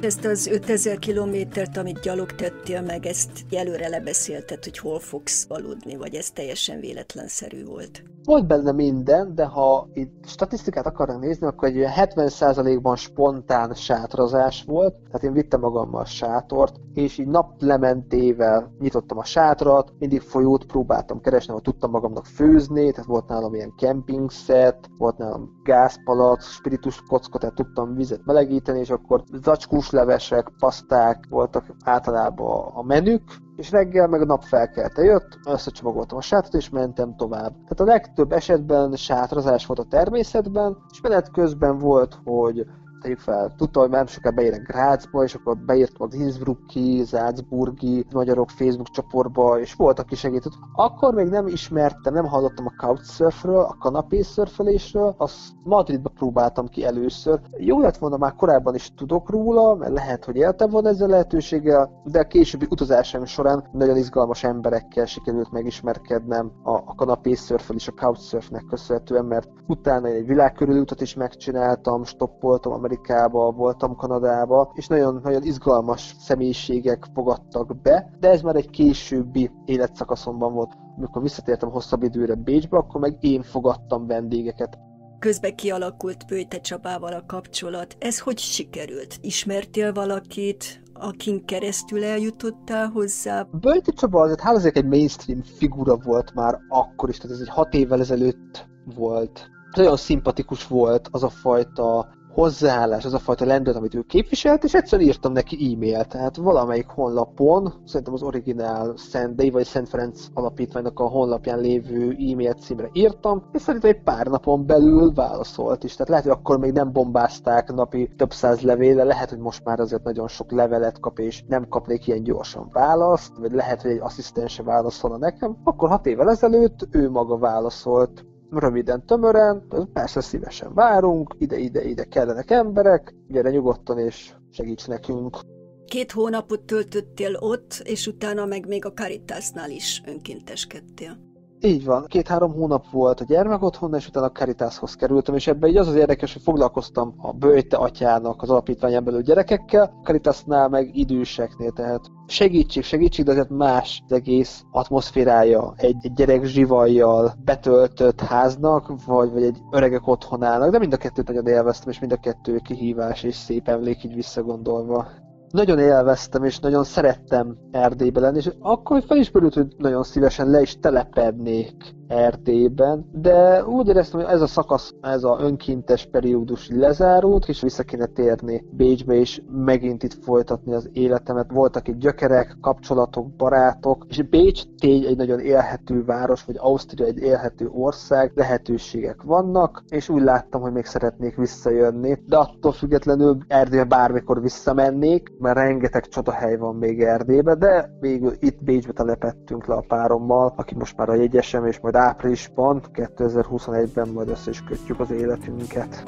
Ezt 0.00 0.24
az 0.24 0.46
5000 0.46 0.98
kilométert, 0.98 1.76
amit 1.76 2.00
gyalog 2.00 2.32
tettél 2.32 2.80
meg, 2.80 3.06
ezt 3.06 3.30
előre 3.50 3.88
lebeszélted, 3.88 4.64
hogy 4.64 4.78
hol 4.78 5.00
fogsz 5.00 5.46
aludni, 5.48 5.96
vagy 5.96 6.14
ez 6.14 6.30
teljesen 6.30 6.80
véletlenszerű 6.80 7.64
volt? 7.64 8.02
Volt 8.28 8.46
benne 8.46 8.72
minden, 8.72 9.34
de 9.34 9.44
ha 9.44 9.88
itt 9.92 10.26
statisztikát 10.26 10.86
akarnak 10.86 11.20
nézni, 11.20 11.46
akkor 11.46 11.68
egy 11.68 11.84
70%-ban 11.96 12.96
spontán 12.96 13.74
sátrazás 13.74 14.64
volt, 14.66 14.94
tehát 14.94 15.22
én 15.22 15.32
vittem 15.32 15.60
magammal 15.60 16.00
a 16.00 16.04
sátort, 16.04 16.76
és 16.94 17.18
így 17.18 17.26
naplementével 17.26 18.72
nyitottam 18.78 19.18
a 19.18 19.24
sátrat, 19.24 19.92
mindig 19.98 20.20
folyót 20.20 20.64
próbáltam 20.64 21.20
keresni, 21.20 21.48
ahol 21.48 21.62
tudtam 21.62 21.90
magamnak 21.90 22.24
főzni, 22.24 22.90
tehát 22.90 23.06
volt 23.06 23.28
nálam 23.28 23.54
ilyen 23.54 23.72
camping 23.76 24.30
set, 24.30 24.90
volt 24.98 25.18
nálam 25.18 25.50
gázpalac, 25.62 26.44
spiritus 26.44 27.02
kocka, 27.06 27.38
tehát 27.38 27.54
tudtam 27.54 27.94
vizet 27.94 28.24
melegíteni, 28.24 28.78
és 28.78 28.90
akkor 28.90 29.22
zacskós 29.42 29.90
levesek, 29.90 30.52
paszták 30.58 31.24
voltak 31.28 31.74
általában 31.84 32.70
a 32.74 32.82
menük, 32.82 33.22
és 33.58 33.70
reggel 33.70 34.06
meg 34.06 34.20
a 34.20 34.24
nap 34.24 34.42
felkelte 34.42 35.02
jött, 35.02 35.38
összecsomagoltam 35.46 36.18
a 36.18 36.20
sátrat, 36.20 36.54
és 36.54 36.68
mentem 36.68 37.16
tovább. 37.16 37.52
Tehát 37.52 37.80
a 37.80 37.84
legtöbb 37.84 38.32
esetben 38.32 38.96
sátrazás 38.96 39.66
volt 39.66 39.78
a 39.78 39.84
természetben, 39.84 40.76
és 40.90 41.00
menet 41.00 41.30
közben 41.30 41.78
volt, 41.78 42.18
hogy 42.24 42.66
tegyük 43.00 43.18
fel, 43.18 43.54
tudta, 43.56 43.80
hogy 43.80 43.90
nem 43.90 44.06
sokára 44.06 44.34
beérek 44.34 44.62
Grácsba, 44.62 45.22
és 45.22 45.34
akkor 45.34 45.56
beírtam 45.56 46.06
az 46.06 46.14
Innsbrucki, 46.14 47.04
Salzburgi 47.06 48.06
magyarok 48.12 48.50
Facebook 48.50 48.88
csoportba, 48.88 49.60
és 49.60 49.74
volt, 49.74 49.98
aki 49.98 50.14
segített. 50.14 50.52
Akkor 50.74 51.14
még 51.14 51.28
nem 51.28 51.46
ismertem, 51.46 52.14
nem 52.14 52.26
hallottam 52.26 52.66
a 52.66 52.86
couchsurfről, 52.86 53.60
a 53.60 53.76
kanapé 53.78 54.22
szörfölésről, 54.22 55.14
azt 55.16 55.36
Madridba 55.64 56.08
próbáltam 56.08 56.66
ki 56.66 56.84
először. 56.84 57.40
Jó 57.56 57.80
lett 57.80 57.96
volna, 57.96 58.16
már 58.16 58.34
korábban 58.34 58.74
is 58.74 58.94
tudok 58.94 59.30
róla, 59.30 59.74
mert 59.74 59.92
lehet, 59.92 60.24
hogy 60.24 60.36
éltem 60.36 60.70
volna 60.70 60.88
ezzel 60.88 61.08
lehetőséggel, 61.08 62.02
de 62.04 62.18
a 62.18 62.26
későbbi 62.26 62.66
utazásaim 62.70 63.24
során 63.24 63.68
nagyon 63.72 63.96
izgalmas 63.96 64.44
emberekkel 64.44 65.06
sikerült 65.06 65.50
megismerkednem 65.50 66.52
a, 66.62 66.72
a 66.72 66.94
kanapé 66.96 67.30
és 67.30 67.88
a 67.88 67.92
couchsurfnek 67.92 68.64
köszönhetően, 68.68 69.24
mert 69.24 69.48
utána 69.66 70.06
egy 70.06 70.26
világkörüli 70.26 70.78
utat 70.78 71.00
is 71.00 71.14
megcsináltam, 71.14 72.04
stoppoltam 72.04 72.72
Amerikába, 72.88 73.50
voltam 73.50 73.96
Kanadába, 73.96 74.72
és 74.74 74.86
nagyon-nagyon 74.86 75.42
izgalmas 75.42 76.14
személyiségek 76.18 77.06
fogadtak 77.14 77.80
be, 77.82 78.10
de 78.20 78.30
ez 78.30 78.40
már 78.40 78.56
egy 78.56 78.70
későbbi 78.70 79.50
életszakaszomban 79.64 80.52
volt. 80.52 80.72
Amikor 80.96 81.22
visszatértem 81.22 81.70
hosszabb 81.70 82.02
időre 82.02 82.34
Bécsbe, 82.34 82.76
akkor 82.76 83.00
meg 83.00 83.16
én 83.20 83.42
fogadtam 83.42 84.06
vendégeket. 84.06 84.78
Közben 85.18 85.54
kialakult 85.54 86.26
Bőjte 86.26 86.60
Csabával 86.60 87.12
a 87.12 87.24
kapcsolat. 87.26 87.96
Ez 87.98 88.20
hogy 88.20 88.38
sikerült? 88.38 89.16
Ismertél 89.20 89.92
valakit, 89.92 90.82
akin 90.92 91.44
keresztül 91.44 92.04
eljutottál 92.04 92.88
hozzá? 92.88 93.42
Bőjte 93.42 93.92
Csaba 93.92 94.20
azért 94.20 94.40
hálazék 94.40 94.76
egy 94.76 94.86
mainstream 94.86 95.42
figura 95.42 95.96
volt 95.96 96.34
már 96.34 96.58
akkor 96.68 97.08
is, 97.08 97.16
tehát 97.18 97.36
ez 97.36 97.42
egy 97.42 97.48
hat 97.48 97.74
évvel 97.74 98.00
ezelőtt 98.00 98.66
volt. 98.96 99.48
Nagyon 99.76 99.96
szimpatikus 99.96 100.66
volt 100.66 101.08
az 101.10 101.22
a 101.22 101.28
fajta 101.28 102.16
hozzáállás, 102.38 103.04
az 103.04 103.14
a 103.14 103.18
fajta 103.18 103.44
lendület, 103.44 103.78
amit 103.78 103.94
ő 103.94 104.00
képviselt, 104.00 104.64
és 104.64 104.74
egyszer 104.74 105.00
írtam 105.00 105.32
neki 105.32 105.72
e-mailt, 105.74 106.08
tehát 106.08 106.36
valamelyik 106.36 106.86
honlapon, 106.86 107.72
szerintem 107.84 108.14
az 108.14 108.22
originál 108.22 108.92
Szent 108.96 109.36
Day 109.36 109.50
vagy 109.50 109.64
Szent 109.64 109.88
Ferenc 109.88 110.26
alapítványnak 110.34 111.00
a 111.00 111.08
honlapján 111.08 111.60
lévő 111.60 112.10
e-mail 112.10 112.52
címre 112.52 112.88
írtam, 112.92 113.42
és 113.52 113.62
szerintem 113.62 113.90
egy 113.90 114.02
pár 114.02 114.26
napon 114.26 114.66
belül 114.66 115.12
válaszolt 115.12 115.84
is. 115.84 115.92
Tehát 115.92 116.08
lehet, 116.08 116.24
hogy 116.24 116.34
akkor 116.34 116.58
még 116.58 116.72
nem 116.72 116.92
bombázták 116.92 117.72
napi 117.72 118.10
több 118.16 118.32
száz 118.32 118.60
levéle, 118.60 119.04
lehet, 119.04 119.30
hogy 119.30 119.38
most 119.38 119.64
már 119.64 119.80
azért 119.80 120.04
nagyon 120.04 120.28
sok 120.28 120.50
levelet 120.50 121.00
kap, 121.00 121.18
és 121.18 121.44
nem 121.48 121.68
kapnék 121.68 122.06
ilyen 122.06 122.22
gyorsan 122.22 122.68
választ, 122.72 123.36
vagy 123.38 123.52
lehet, 123.52 123.82
hogy 123.82 123.90
egy 123.90 124.00
asszisztense 124.00 124.62
válaszolna 124.62 125.16
nekem. 125.16 125.56
Akkor 125.64 125.88
hat 125.88 126.06
évvel 126.06 126.30
ezelőtt 126.30 126.88
ő 126.90 127.10
maga 127.10 127.38
válaszolt, 127.38 128.24
röviden, 128.50 129.06
tömören, 129.06 129.66
persze 129.92 130.20
szívesen 130.20 130.74
várunk, 130.74 131.34
ide-ide-ide 131.38 132.04
kellenek 132.04 132.50
emberek, 132.50 133.14
gyere 133.28 133.50
nyugodtan 133.50 133.98
és 133.98 134.32
segíts 134.50 134.86
nekünk. 134.86 135.38
Két 135.86 136.12
hónapot 136.12 136.60
töltöttél 136.60 137.36
ott, 137.40 137.82
és 137.84 138.06
utána 138.06 138.44
meg 138.44 138.66
még 138.66 138.84
a 138.84 138.92
Caritasnál 138.92 139.70
is 139.70 140.02
önkénteskedtél. 140.06 141.27
Így 141.60 141.84
van, 141.84 142.04
két-három 142.06 142.52
hónap 142.52 142.90
volt 142.90 143.20
a 143.20 143.24
gyermek 143.24 143.62
otthon, 143.62 143.94
és 143.94 144.08
utána 144.08 144.26
a 144.26 144.32
Caritashoz 144.32 144.94
kerültem, 144.94 145.34
és 145.34 145.46
ebben 145.46 145.70
így 145.70 145.76
az 145.76 145.88
az 145.88 145.94
érdekes, 145.94 146.32
hogy 146.32 146.42
foglalkoztam 146.42 147.14
a 147.16 147.32
Böjte 147.32 147.76
atyának 147.76 148.42
az 148.42 148.50
alapítványán 148.50 149.04
belül 149.04 149.22
gyerekekkel, 149.22 150.00
Caritasnál 150.02 150.68
meg 150.68 150.96
időseknél, 150.96 151.70
tehát 151.70 152.00
segítség, 152.26 152.82
segítség, 152.82 153.24
de 153.24 153.30
azért 153.30 153.48
más 153.48 154.02
az 154.06 154.12
egész 154.12 154.62
atmoszférája. 154.70 155.72
Egy, 155.76 155.96
egy 156.00 156.12
gyerek 156.12 156.44
zsivajjal 156.44 157.34
betöltött 157.44 158.20
háznak, 158.20 159.04
vagy, 159.06 159.32
vagy 159.32 159.42
egy 159.42 159.58
öregek 159.70 160.06
otthonának, 160.06 160.70
de 160.70 160.78
mind 160.78 160.92
a 160.92 160.96
kettőt 160.96 161.28
nagyon 161.28 161.46
élveztem, 161.46 161.90
és 161.90 161.98
mind 161.98 162.12
a 162.12 162.16
kettő 162.16 162.58
kihívás 162.58 163.22
és 163.22 163.34
szép 163.34 163.68
emlék 163.68 164.04
így 164.04 164.14
visszagondolva 164.14 165.06
nagyon 165.50 165.78
élveztem, 165.78 166.44
és 166.44 166.58
nagyon 166.58 166.84
szerettem 166.84 167.56
Erdélybe 167.70 168.20
lenni, 168.20 168.36
és 168.36 168.50
akkor 168.60 169.02
felismerült, 169.06 169.54
hogy 169.54 169.74
nagyon 169.78 170.02
szívesen 170.02 170.50
le 170.50 170.60
is 170.60 170.78
telepednék 170.80 171.96
Erdélyben, 172.08 173.08
de 173.12 173.64
úgy 173.64 173.88
éreztem, 173.88 174.20
hogy 174.20 174.30
ez 174.30 174.40
a 174.40 174.46
szakasz, 174.46 174.94
ez 175.00 175.24
a 175.24 175.36
önkintes 175.40 176.06
periódus 176.06 176.68
lezárult, 176.70 177.48
és 177.48 177.60
vissza 177.60 177.82
kéne 177.82 178.06
térni 178.06 178.64
Bécsbe, 178.70 179.14
és 179.14 179.42
megint 179.50 180.02
itt 180.02 180.14
folytatni 180.24 180.72
az 180.72 180.88
életemet. 180.92 181.50
Voltak 181.52 181.88
itt 181.88 181.98
gyökerek, 181.98 182.56
kapcsolatok, 182.60 183.28
barátok, 183.28 184.06
és 184.08 184.22
Bécs 184.22 184.62
tény 184.78 185.04
egy 185.04 185.16
nagyon 185.16 185.40
élhető 185.40 186.04
város, 186.04 186.44
vagy 186.44 186.56
Ausztria 186.58 187.06
egy 187.06 187.18
élhető 187.18 187.68
ország, 187.72 188.32
lehetőségek 188.34 189.22
vannak, 189.22 189.82
és 189.88 190.08
úgy 190.08 190.22
láttam, 190.22 190.60
hogy 190.60 190.72
még 190.72 190.84
szeretnék 190.84 191.36
visszajönni, 191.36 192.22
de 192.26 192.36
attól 192.36 192.72
függetlenül 192.72 193.38
Erdélybe 193.46 193.84
bármikor 193.84 194.40
visszamennék, 194.40 195.32
mert 195.38 195.56
rengeteg 195.56 196.06
csodahely 196.06 196.56
van 196.56 196.74
még 196.74 197.02
Erdélybe, 197.02 197.54
de 197.54 197.90
végül 198.00 198.32
itt 198.38 198.64
Bécsbe 198.64 198.92
telepettünk 198.92 199.66
le 199.66 199.74
a 199.74 199.84
párommal, 199.88 200.52
aki 200.56 200.74
most 200.74 200.96
már 200.96 201.08
a 201.08 201.14
jegyesem, 201.14 201.66
és 201.66 201.80
majd 201.80 201.94
áprilisban, 201.98 202.82
2021-ben 202.94 204.08
majd 204.08 204.28
össze 204.28 204.50
is 204.50 204.62
kötjük 204.62 205.00
az 205.00 205.10
életünket. 205.10 206.04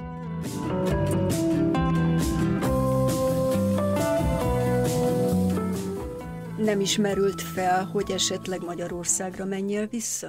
Nem 6.56 6.80
is 6.80 6.96
merült 6.96 7.42
fel, 7.42 7.84
hogy 7.84 8.10
esetleg 8.10 8.60
Magyarországra 8.64 9.44
menjél 9.44 9.86
vissza? 9.86 10.28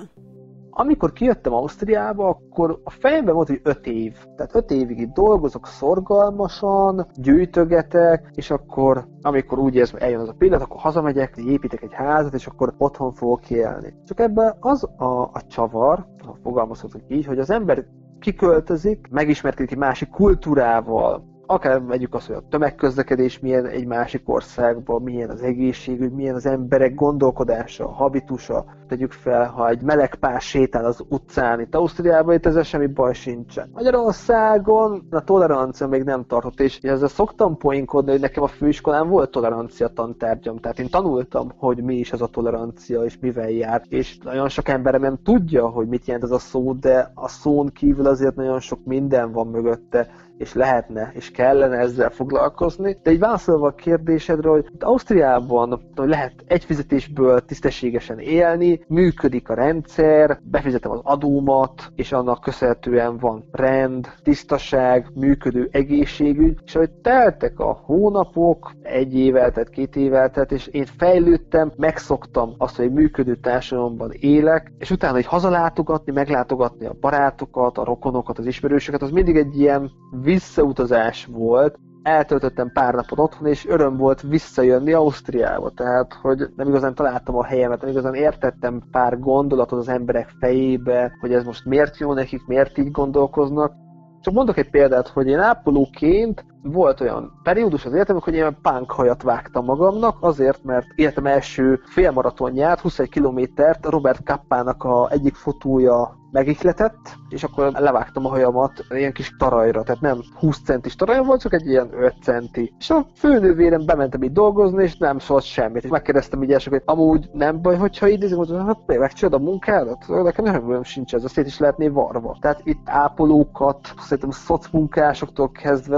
Amikor 0.82 1.14
kijöttem 1.14 1.54
Ausztriába, 1.54 2.28
akkor 2.28 2.82
a 2.84 2.90
fejemben 2.90 3.36
volt, 3.36 3.48
hogy 3.48 3.60
öt 3.64 3.86
év. 3.86 4.18
Tehát 4.36 4.56
öt 4.56 4.72
évig 4.72 5.00
itt 5.00 5.14
dolgozok 5.14 5.68
szorgalmasan, 5.68 7.08
gyűjtögetek, 7.16 8.32
és 8.34 8.52
akkor, 8.52 9.08
amikor 9.22 9.60
úgy 9.60 9.76
érzem, 9.76 10.00
eljön 10.02 10.20
az 10.20 10.30
a 10.30 10.36
pillanat, 10.38 10.62
akkor 10.62 10.80
hazamegyek, 10.80 11.38
építek 11.38 11.82
egy 11.82 11.94
házat, 11.94 12.34
és 12.34 12.48
akkor 12.48 12.74
otthon 12.78 13.12
fogok 13.12 13.50
élni. 13.50 13.94
Csak 14.06 14.20
ebben 14.20 14.56
az 14.60 14.84
a, 14.98 15.22
a 15.22 15.42
csavar, 15.48 16.06
ha 16.26 16.38
fogalmazhatok 16.44 17.02
így, 17.08 17.26
hogy 17.26 17.40
az 17.40 17.50
ember 17.50 17.86
kiköltözik, 18.20 19.08
megismerkedik 19.10 19.72
egy 19.72 19.78
másik 19.78 20.10
kultúrával, 20.10 21.32
akár 21.52 21.86
vegyük 21.86 22.14
azt, 22.14 22.28
hogy 22.28 22.36
a 22.36 22.48
tömegközlekedés 22.50 23.40
milyen 23.40 23.66
egy 23.66 23.86
másik 23.86 24.30
országban, 24.30 25.02
milyen 25.02 25.30
az 25.30 25.42
egészségügy, 25.42 26.12
milyen 26.12 26.36
az 26.36 26.46
emberek 26.46 26.94
gondolkodása, 26.94 27.88
habitusa. 27.88 28.66
Tegyük 28.92 29.12
fel, 29.12 29.48
ha 29.48 29.70
egy 29.70 29.82
meleg 29.82 30.16
pár 30.16 30.42
sétál 30.42 30.86
az 30.86 31.04
utcán, 31.10 31.60
itt 31.60 31.76
Ausztriában, 31.76 32.36
itt 32.36 32.46
ezzel 32.46 32.64
semmi 32.64 32.88
baj 32.88 33.14
sincsen. 33.14 33.70
Magyarországon 33.74 35.08
a 35.10 35.24
tolerancia 35.24 35.88
még 35.88 36.04
nem 36.04 36.26
tartott, 36.26 36.60
és 36.60 36.78
ezzel 36.78 37.08
szoktam 37.08 37.58
poénkodni, 37.58 38.12
hogy 38.12 38.20
nekem 38.20 38.44
a 38.44 38.48
főiskolán 38.48 39.10
volt 39.10 39.32
tolerancia 39.32 39.88
tantárgyam, 39.88 40.58
tehát 40.60 40.80
én 40.80 40.90
tanultam, 40.90 41.52
hogy 41.58 41.84
mi 41.84 41.96
is 41.96 42.12
az 42.12 42.22
a 42.22 42.28
tolerancia, 42.28 43.04
és 43.04 43.18
mivel 43.20 43.50
jár, 43.50 43.82
és 43.90 44.18
nagyon 44.18 44.50
sok 44.50 44.68
ember 44.68 45.00
nem 45.00 45.18
tudja, 45.24 45.68
hogy 45.68 45.88
mit 45.88 46.06
jelent 46.06 46.26
ez 46.26 46.32
a 46.32 46.40
szó, 46.40 46.74
de 46.74 47.12
a 47.14 47.28
szón 47.28 47.68
kívül 47.68 48.08
azért 48.08 48.36
nagyon 48.36 48.60
sok 48.60 48.80
minden 48.86 49.32
van 49.32 49.48
mögötte, 49.48 50.08
és 50.42 50.54
lehetne, 50.54 51.12
és 51.14 51.32
kellene 51.32 51.78
ezzel 51.78 52.10
foglalkozni. 52.10 52.98
De 53.04 53.10
egy 53.10 53.20
válaszolva 53.20 53.68
a 53.68 53.76
kérdésedről, 53.76 54.54
hogy 54.54 54.72
Ausztriában 54.80 55.90
hogy 55.96 56.10
lehet 56.10 56.34
egy 56.48 56.64
fizetésből 56.64 57.46
tisztességesen 57.46 58.20
élni, 58.20 58.81
működik 58.88 59.50
a 59.50 59.54
rendszer, 59.54 60.40
befizetem 60.44 60.92
az 60.92 61.00
adómat, 61.04 61.92
és 61.96 62.12
annak 62.12 62.42
köszönhetően 62.42 63.18
van 63.18 63.44
rend, 63.52 64.08
tisztaság, 64.24 65.08
működő 65.14 65.70
egészségügy, 65.72 66.60
és 66.66 66.76
ahogy 66.76 66.92
teltek 66.92 67.60
a 67.60 67.82
hónapok, 67.86 68.72
egy 68.82 69.16
év 69.16 69.36
eltelt, 69.36 69.70
két 69.70 69.96
év 69.96 70.14
eltelt, 70.14 70.52
és 70.52 70.68
én 70.68 70.86
fejlődtem, 70.86 71.72
megszoktam 71.78 72.54
azt, 72.58 72.76
hogy 72.76 72.86
egy 72.86 72.94
működő 72.94 73.36
társadalomban 73.36 74.12
élek, 74.12 74.72
és 74.78 74.92
utána 74.92 75.18
egy 75.18 75.26
hazalátogatni, 75.26 76.12
meglátogatni 76.12 76.86
a 76.86 76.96
barátokat, 77.00 77.78
a 77.78 77.84
rokonokat, 77.84 78.40
az 78.40 78.46
ismerősöket, 78.46 79.02
az 79.02 79.12
mindig 79.12 79.36
egy 79.36 79.60
ilyen 79.60 79.92
visszautazás 80.22 81.26
volt, 81.26 81.80
eltöltöttem 82.04 82.72
pár 82.74 82.94
napot 82.94 83.20
otthon, 83.20 83.48
és 83.48 83.68
öröm 83.68 83.98
volt 83.98 84.22
visszajönni 84.22 84.94
Ausztriába, 84.94 85.70
tehát, 85.70 86.14
hogy 86.14 86.40
nem 86.56 86.68
igazán 86.68 86.96
találtam 86.96 87.36
a 87.36 87.46
helyemet, 87.46 87.82
nem 87.82 87.90
igazán 87.90 88.14
értettem 88.14 88.82
pár 88.92 89.20
gondolatot 89.20 89.80
az 89.80 89.88
emberek 89.88 90.30
fejébe, 90.40 91.18
hogy 91.20 91.34
ez 91.34 91.44
most 91.44 91.66
miért 91.66 91.98
jó 91.98 92.14
nekik, 92.14 92.46
miért 92.48 92.78
így 92.78 92.92
gondolkoznak. 92.92 93.74
Csak 94.22 94.34
mondok 94.34 94.58
egy 94.58 94.70
példát, 94.70 95.08
hogy 95.08 95.28
én 95.28 95.40
ápolóként 95.40 96.46
volt 96.64 97.02
olyan 97.02 97.40
periódus 97.44 97.86
az 97.86 97.94
életemben, 97.94 98.24
hogy 98.24 98.34
én 98.34 98.58
punk 98.62 98.92
hajat 98.92 99.24
vágtam 99.24 99.66
magamnak, 99.66 100.18
azért, 100.20 100.64
mert 100.64 100.88
életem 100.96 101.26
első 101.26 101.80
félmaratonját, 101.86 102.80
21 102.80 103.10
kilométert 103.10 103.86
Robert 103.86 104.24
Kappának 104.24 104.84
a 104.84 105.12
egyik 105.12 105.36
fotója 105.36 106.20
megikletett, 106.32 107.16
és 107.30 107.44
akkor 107.44 107.72
levágtam 107.72 108.26
a 108.26 108.30
hajamat 108.30 108.72
ilyen 108.90 109.14
kis 109.14 109.36
tarajra, 109.38 109.84
tehát 109.84 110.02
nem 110.02 110.22
20 110.40 110.62
centis 110.62 110.96
tarajra 110.96 111.24
volt, 111.24 111.42
csak 111.42 111.54
egy 111.54 111.68
ilyen 111.68 111.90
5 111.94 112.14
centi. 112.22 112.74
És 112.80 112.90
a 112.90 113.06
főnővérem 113.16 113.86
bementem 113.86 114.24
itt 114.24 114.34
dolgozni, 114.34 114.84
és 114.84 114.98
nem 114.98 115.20
szólt 115.20 115.44
semmit. 115.44 115.84
És 115.84 115.90
megkérdeztem 115.90 116.44
így 116.44 116.52
elsők, 116.52 116.74
hogy 116.74 116.82
amúgy 116.86 117.30
nem 117.34 117.62
baj, 117.62 117.78
hogyha 117.78 118.08
idézik, 118.08 118.36
mondtam, 118.36 118.66
hát 118.66 118.78
megcsinálod 118.86 119.42
a 119.42 119.44
munkádat? 119.44 120.06
Nekem 120.08 120.46
nem 120.46 120.84
sincs 120.84 121.14
ez, 121.14 121.24
a 121.24 121.28
szét 121.28 121.46
is 121.46 121.60
lehetné 121.60 121.88
varva. 121.88 122.38
Tehát 122.42 122.62
itt 122.64 122.90
ápolókat, 122.90 123.94
szerintem 124.00 124.32
szocmunkásoktól 124.32 125.52
kezdve 125.52 125.98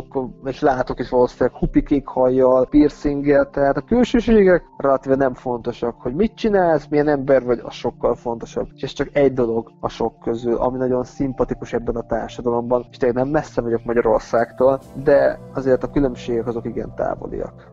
láthatok, 0.00 0.48
és 0.48 0.60
látok 0.60 0.98
is 0.98 1.08
valószínűleg 1.08 1.58
hupikék 1.58 2.06
hajjal, 2.06 2.66
piercinggel, 2.66 3.50
tehát 3.50 3.76
a 3.76 3.80
külsőségek 3.80 4.64
relatíve 4.76 5.14
nem 5.14 5.34
fontosak, 5.34 6.00
hogy 6.00 6.14
mit 6.14 6.34
csinálsz, 6.34 6.86
milyen 6.88 7.08
ember 7.08 7.44
vagy, 7.44 7.60
az 7.62 7.74
sokkal 7.74 8.14
fontosabb. 8.14 8.68
És 8.74 8.82
ez 8.82 8.92
csak 8.92 9.08
egy 9.12 9.32
dolog, 9.32 9.72
a 9.80 9.88
sok 9.88 10.20
közül, 10.20 10.56
ami 10.56 10.76
nagyon 10.76 11.04
szimpatikus 11.04 11.72
ebben 11.72 11.96
a 11.96 12.06
társadalomban, 12.06 12.86
és 12.90 12.96
tényleg 12.96 13.22
nem 13.22 13.32
messze 13.32 13.60
vagyok 13.60 13.84
Magyarországtól, 13.84 14.80
de 15.04 15.38
azért 15.54 15.82
a 15.82 15.90
különbségek 15.90 16.46
azok 16.46 16.64
igen 16.64 16.94
távoliak. 16.94 17.68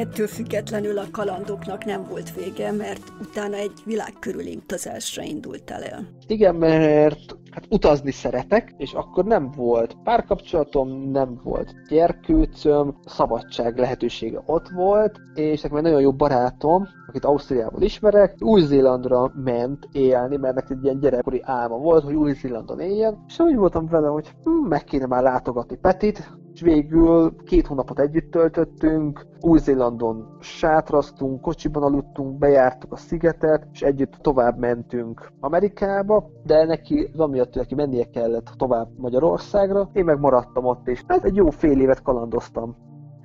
Ettől 0.00 0.26
függetlenül 0.26 0.98
a 0.98 1.06
kalandoknak 1.12 1.84
nem 1.84 2.06
volt 2.08 2.34
vége, 2.34 2.72
mert 2.72 3.12
utána 3.20 3.56
egy 3.56 3.72
világ 3.84 4.12
körüli 4.20 4.56
utazásra 4.56 5.22
indultál 5.22 5.82
el. 5.82 6.08
Igen, 6.26 6.54
mert 6.54 7.36
hát 7.50 7.66
utazni 7.70 8.10
szeretek, 8.10 8.74
és 8.76 8.92
akkor 8.92 9.24
nem 9.24 9.50
volt 9.56 9.96
párkapcsolatom, 10.04 11.10
nem 11.10 11.40
volt 11.42 11.74
gyerkőcöm, 11.88 12.94
szabadság 13.04 13.78
lehetősége 13.78 14.42
ott 14.46 14.68
volt, 14.68 15.20
és 15.34 15.60
nekem 15.60 15.76
egy 15.76 15.82
nagyon 15.82 16.00
jó 16.00 16.12
barátom, 16.12 16.86
akit 17.08 17.24
Ausztriából 17.24 17.82
ismerek, 17.82 18.34
Új-Zélandra 18.40 19.32
ment 19.44 19.88
élni, 19.92 20.36
mert 20.36 20.54
neki 20.54 20.72
egy 20.72 20.84
ilyen 20.84 20.98
gyerekkori 20.98 21.40
álma 21.44 21.76
volt, 21.76 22.04
hogy 22.04 22.14
Új-Zélandon 22.14 22.80
éljen, 22.80 23.24
és 23.26 23.38
úgy 23.38 23.56
voltam 23.56 23.86
vele, 23.86 24.08
hogy 24.08 24.34
hm, 24.44 24.68
meg 24.68 24.84
kéne 24.84 25.06
már 25.06 25.22
látogatni 25.22 25.76
Petit, 25.76 26.30
és 26.52 26.60
végül 26.60 27.36
két 27.44 27.66
hónapot 27.66 27.98
együtt 27.98 28.30
töltöttünk, 28.30 29.26
Új-Zélandon 29.40 30.36
sátraztunk, 30.40 31.40
kocsiban 31.40 31.82
aludtunk, 31.82 32.38
bejártuk 32.38 32.92
a 32.92 32.96
szigetet, 32.96 33.66
és 33.72 33.82
együtt 33.82 34.12
tovább 34.20 34.58
mentünk 34.58 35.32
Amerikába, 35.40 36.30
de 36.44 36.64
neki, 36.64 37.10
amiatt 37.40 37.54
neki 37.54 37.74
mennie 37.74 38.10
kellett 38.10 38.52
tovább 38.56 38.88
Magyarországra, 38.96 39.90
én 39.92 40.04
meg 40.04 40.18
maradtam 40.18 40.64
ott, 40.64 40.88
és 40.88 41.02
hát 41.06 41.24
egy 41.24 41.36
jó 41.36 41.50
fél 41.50 41.80
évet 41.80 42.02
kalandoztam. 42.02 42.76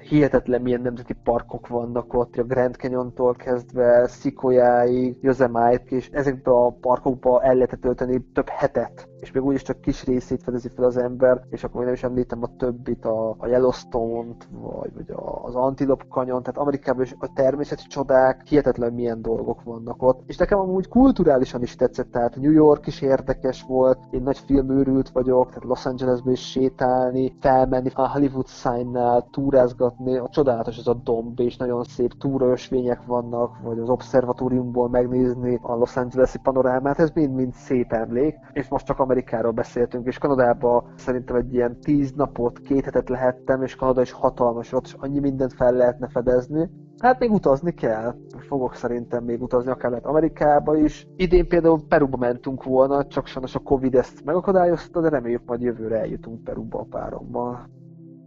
Hihetetlen 0.09 0.61
milyen 0.61 0.81
nemzeti 0.81 1.13
parkok 1.23 1.67
vannak 1.67 2.13
ott, 2.13 2.35
a 2.35 2.43
Grand 2.43 2.75
Canyon-tól 2.75 3.33
kezdve 3.33 4.07
Szikolyáig, 4.07 5.17
Yosemite, 5.21 5.83
és 5.95 6.09
ezekbe 6.09 6.51
a 6.51 6.69
parkokba 6.81 7.41
el 7.41 7.53
lehetett 7.53 7.81
tölteni 7.81 8.25
több 8.33 8.49
hetet 8.49 9.07
és 9.25 9.31
még 9.31 9.43
úgyis 9.43 9.61
csak 9.61 9.81
kis 9.81 10.03
részét 10.03 10.43
fedezi 10.43 10.69
fel 10.69 10.85
az 10.85 10.97
ember, 10.97 11.41
és 11.49 11.63
akkor 11.63 11.75
még 11.75 11.85
nem 11.85 11.93
is 11.93 12.03
említem 12.03 12.43
a 12.43 12.55
többit, 12.57 13.05
a, 13.05 13.35
a 13.37 13.47
Yellowstone-t, 13.47 14.47
vagy, 14.51 14.93
vagy 14.93 15.11
a, 15.11 15.43
az 15.43 15.55
Antelope 15.55 16.05
Canyon, 16.09 16.43
tehát 16.43 16.59
Amerikában 16.59 17.03
is 17.03 17.15
a 17.19 17.33
természeti 17.33 17.83
csodák, 17.87 18.41
hihetetlen 18.47 18.93
milyen 18.93 19.21
dolgok 19.21 19.63
vannak 19.63 20.03
ott. 20.03 20.21
És 20.25 20.37
nekem 20.37 20.59
amúgy 20.59 20.87
kulturálisan 20.87 21.61
is 21.61 21.75
tetszett, 21.75 22.11
tehát 22.11 22.35
New 22.35 22.51
York 22.51 22.87
is 22.87 23.01
érdekes 23.01 23.63
volt, 23.63 23.99
én 24.09 24.21
nagy 24.21 24.37
filmőrült 24.37 25.09
vagyok, 25.09 25.47
tehát 25.47 25.63
Los 25.63 25.85
Angelesbe 25.85 26.31
is 26.31 26.49
sétálni, 26.49 27.35
felmenni 27.39 27.89
a 27.93 28.11
Hollywood 28.11 28.47
signnál, 28.47 29.27
túrázgatni, 29.31 30.17
a 30.17 30.29
csodálatos 30.29 30.77
az 30.77 30.87
a 30.87 30.93
domb, 30.93 31.39
és 31.39 31.57
nagyon 31.57 31.83
szép 31.83 32.13
túraösvények 32.17 33.05
vannak, 33.05 33.61
vagy 33.63 33.79
az 33.79 33.89
obszervatóriumból 33.89 34.89
megnézni 34.89 35.59
a 35.61 35.75
Los 35.75 35.97
Angeles-i 35.97 36.37
panorámát, 36.37 36.99
ez 36.99 37.11
mind-mind 37.13 37.53
szép 37.53 37.91
emlék, 37.91 38.35
és 38.53 38.67
most 38.67 38.85
csak 38.85 38.99
Amerikáról 39.15 39.51
beszéltünk, 39.51 40.07
és 40.07 40.17
Kanadába 40.17 40.87
szerintem 40.95 41.35
egy 41.35 41.53
ilyen 41.53 41.79
tíz 41.79 42.11
napot, 42.11 42.59
két 42.59 42.83
hetet 42.83 43.09
lehettem, 43.09 43.63
és 43.63 43.75
Kanada 43.75 44.01
is 44.01 44.11
hatalmas 44.11 44.71
ott, 44.71 44.85
és 44.85 44.95
annyi 44.97 45.19
mindent 45.19 45.53
fel 45.53 45.73
lehetne 45.73 46.07
fedezni. 46.07 46.69
Hát 46.97 47.19
még 47.19 47.31
utazni 47.31 47.73
kell. 47.73 48.15
Fogok 48.47 48.75
szerintem 48.75 49.23
még 49.23 49.41
utazni, 49.41 49.71
akár 49.71 49.89
lehet 49.89 50.05
Amerikába 50.05 50.77
is. 50.77 51.07
Idén 51.15 51.47
például 51.47 51.87
Peruba 51.87 52.17
mentünk 52.17 52.63
volna, 52.63 53.07
csak 53.07 53.27
sajnos 53.27 53.55
a 53.55 53.59
Covid 53.59 53.95
ezt 53.95 54.23
megakadályozta, 54.25 55.01
de 55.01 55.09
reméljük 55.09 55.45
majd 55.45 55.61
jövőre 55.61 55.99
eljutunk 55.99 56.43
Peruba 56.43 56.79
a 56.79 56.87
párommal. 56.89 57.69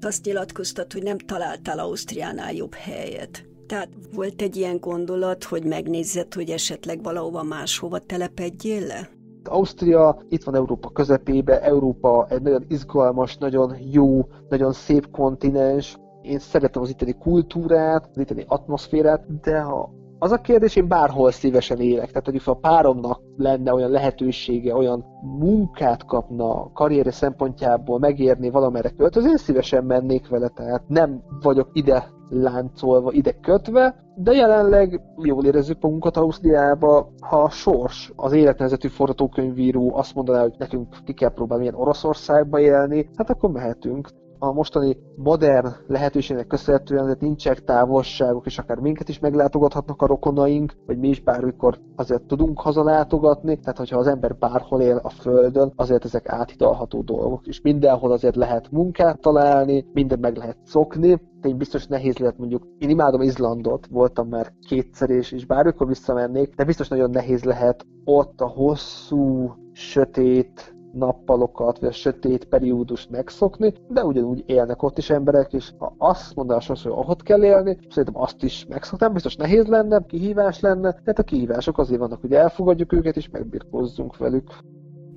Azt 0.01 0.25
nyilatkoztat, 0.25 0.93
hogy 0.93 1.03
nem 1.03 1.19
találtál 1.19 1.79
Ausztriánál 1.79 2.53
jobb 2.53 2.75
helyet. 2.75 3.47
Tehát 3.67 3.89
volt 4.15 4.43
egy 4.43 4.57
ilyen 4.57 4.79
gondolat, 4.81 5.45
hogy 5.45 5.65
megnézzed, 5.65 6.35
hogy 6.35 6.51
esetleg 6.51 7.03
valahova 7.03 7.43
máshova 7.43 7.99
telepedjél 7.99 8.87
le? 8.87 9.17
Ausztria 9.49 10.19
itt 10.29 10.45
van 10.45 10.55
Európa 10.55 10.89
közepébe, 10.89 11.63
Európa 11.63 12.27
egy 12.31 12.43
nagyon 12.43 12.65
izgalmas, 12.69 13.37
nagyon 13.37 13.75
jó, 13.91 14.21
nagyon 14.49 14.73
szép 14.73 15.11
kontinens. 15.11 15.97
Én 16.23 16.39
szeretem 16.39 16.83
az 16.83 16.89
itteni 16.89 17.13
kultúrát, 17.13 18.09
az 18.15 18.21
itteni 18.21 18.45
atmoszférát, 18.49 19.41
de 19.41 19.61
ha 19.61 19.91
az 20.21 20.33
a 20.33 20.41
kérdés, 20.41 20.77
én 20.77 20.89
bárhol 20.89 21.31
szívesen 21.31 21.81
élek. 21.81 22.07
Tehát, 22.11 22.25
hogy 22.27 22.41
a 22.45 22.55
páromnak 22.55 23.21
lenne 23.37 23.73
olyan 23.75 23.91
lehetősége, 23.91 24.75
olyan 24.75 25.05
munkát 25.39 26.05
kapna 26.05 26.71
karriere 26.73 27.11
szempontjából 27.11 27.99
megérni 27.99 28.51
valamerre 28.51 28.91
költözni, 28.91 29.31
én 29.31 29.37
szívesen 29.37 29.85
mennék 29.85 30.29
vele, 30.29 30.49
tehát 30.49 30.83
nem 30.89 31.23
vagyok 31.43 31.69
ide 31.73 32.09
láncolva, 32.31 33.13
ide 33.13 33.33
kötve, 33.41 33.95
de 34.15 34.33
jelenleg 34.33 35.01
jól 35.17 35.45
érezzük 35.45 35.81
magunkat 35.81 36.17
Ausztriába, 36.17 37.13
ha 37.21 37.43
a 37.43 37.51
sors, 37.51 38.13
az 38.17 38.33
életnevezetű 38.33 38.89
forgatókönyvíró 38.89 39.97
azt 39.97 40.15
mondaná, 40.15 40.41
hogy 40.43 40.55
nekünk 40.59 40.97
ki 41.05 41.13
kell 41.13 41.33
próbálni 41.33 41.63
ilyen 41.63 41.75
Oroszországba 41.75 42.61
élni, 42.61 43.09
hát 43.17 43.31
akkor 43.31 43.51
mehetünk 43.51 44.09
a 44.39 44.53
mostani 44.53 44.97
modern 45.17 45.69
lehetőségnek 45.87 46.47
köszönhetően 46.47 47.03
azért 47.03 47.21
nincsenek 47.21 47.65
távolságok, 47.65 48.47
és 48.47 48.59
akár 48.59 48.79
minket 48.79 49.09
is 49.09 49.19
meglátogathatnak 49.19 50.03
a 50.03 50.07
rokonaink, 50.07 50.73
vagy 50.87 50.99
mi 50.99 51.09
is 51.09 51.21
bármikor 51.21 51.79
azért 51.97 52.23
tudunk 52.23 52.61
hazalátogatni, 52.61 53.59
tehát 53.59 53.79
hogyha 53.79 53.99
az 53.99 54.07
ember 54.07 54.37
bárhol 54.37 54.81
él 54.81 55.01
a 55.03 55.09
Földön, 55.09 55.73
azért 55.77 56.05
ezek 56.05 56.29
áthidalható 56.29 57.03
dolgok, 57.03 57.47
és 57.47 57.61
mindenhol 57.61 58.13
azért 58.13 58.37
lehet 58.37 58.71
munkát 58.71 59.21
találni, 59.21 59.87
minden 59.93 60.19
meg 60.19 60.37
lehet 60.37 60.57
szokni, 60.65 61.21
tény 61.41 61.57
biztos 61.57 61.87
nehéz 61.87 62.19
lehet 62.19 62.39
mondjuk, 62.39 62.63
én 62.79 62.89
imádom 62.89 63.21
Izlandot, 63.21 63.87
voltam 63.91 64.29
már 64.29 64.53
kétszer 64.69 65.11
és, 65.11 65.33
és 65.33 65.47
bármikor 65.47 65.87
visszamennék, 65.87 66.55
de 66.55 66.65
biztos 66.65 66.89
nagyon 66.89 67.11
nehéz 67.11 67.45
lehet 67.45 67.87
ott 68.05 68.41
a 68.41 68.47
hosszú, 68.47 69.55
sötét, 69.73 70.77
nappalokat, 70.99 71.79
vagy 71.79 71.89
a 71.89 71.93
sötét 71.93 72.45
periódust 72.45 73.11
megszokni, 73.11 73.73
de 73.89 74.05
ugyanúgy 74.05 74.43
élnek 74.47 74.83
ott 74.83 74.99
is 74.99 75.11
emberek, 75.11 75.53
és 75.53 75.71
ha 75.79 75.95
azt 75.99 76.35
mondaná 76.35 76.61
hogy 76.67 76.93
ott 76.93 77.23
kell 77.23 77.45
élni, 77.45 77.79
szerintem 77.89 78.23
azt 78.23 78.43
is 78.43 78.67
megszoktam, 78.69 79.13
biztos 79.13 79.37
nehéz 79.37 79.67
lenne, 79.67 80.05
kihívás 80.07 80.61
lenne, 80.61 80.91
de 80.91 81.03
hát 81.05 81.19
a 81.19 81.23
kihívások 81.23 81.79
azért 81.79 82.01
vannak, 82.01 82.21
hogy 82.21 82.33
elfogadjuk 82.33 82.93
őket, 82.93 83.17
és 83.17 83.29
megbirkózzunk 83.31 84.17
velük. 84.17 84.51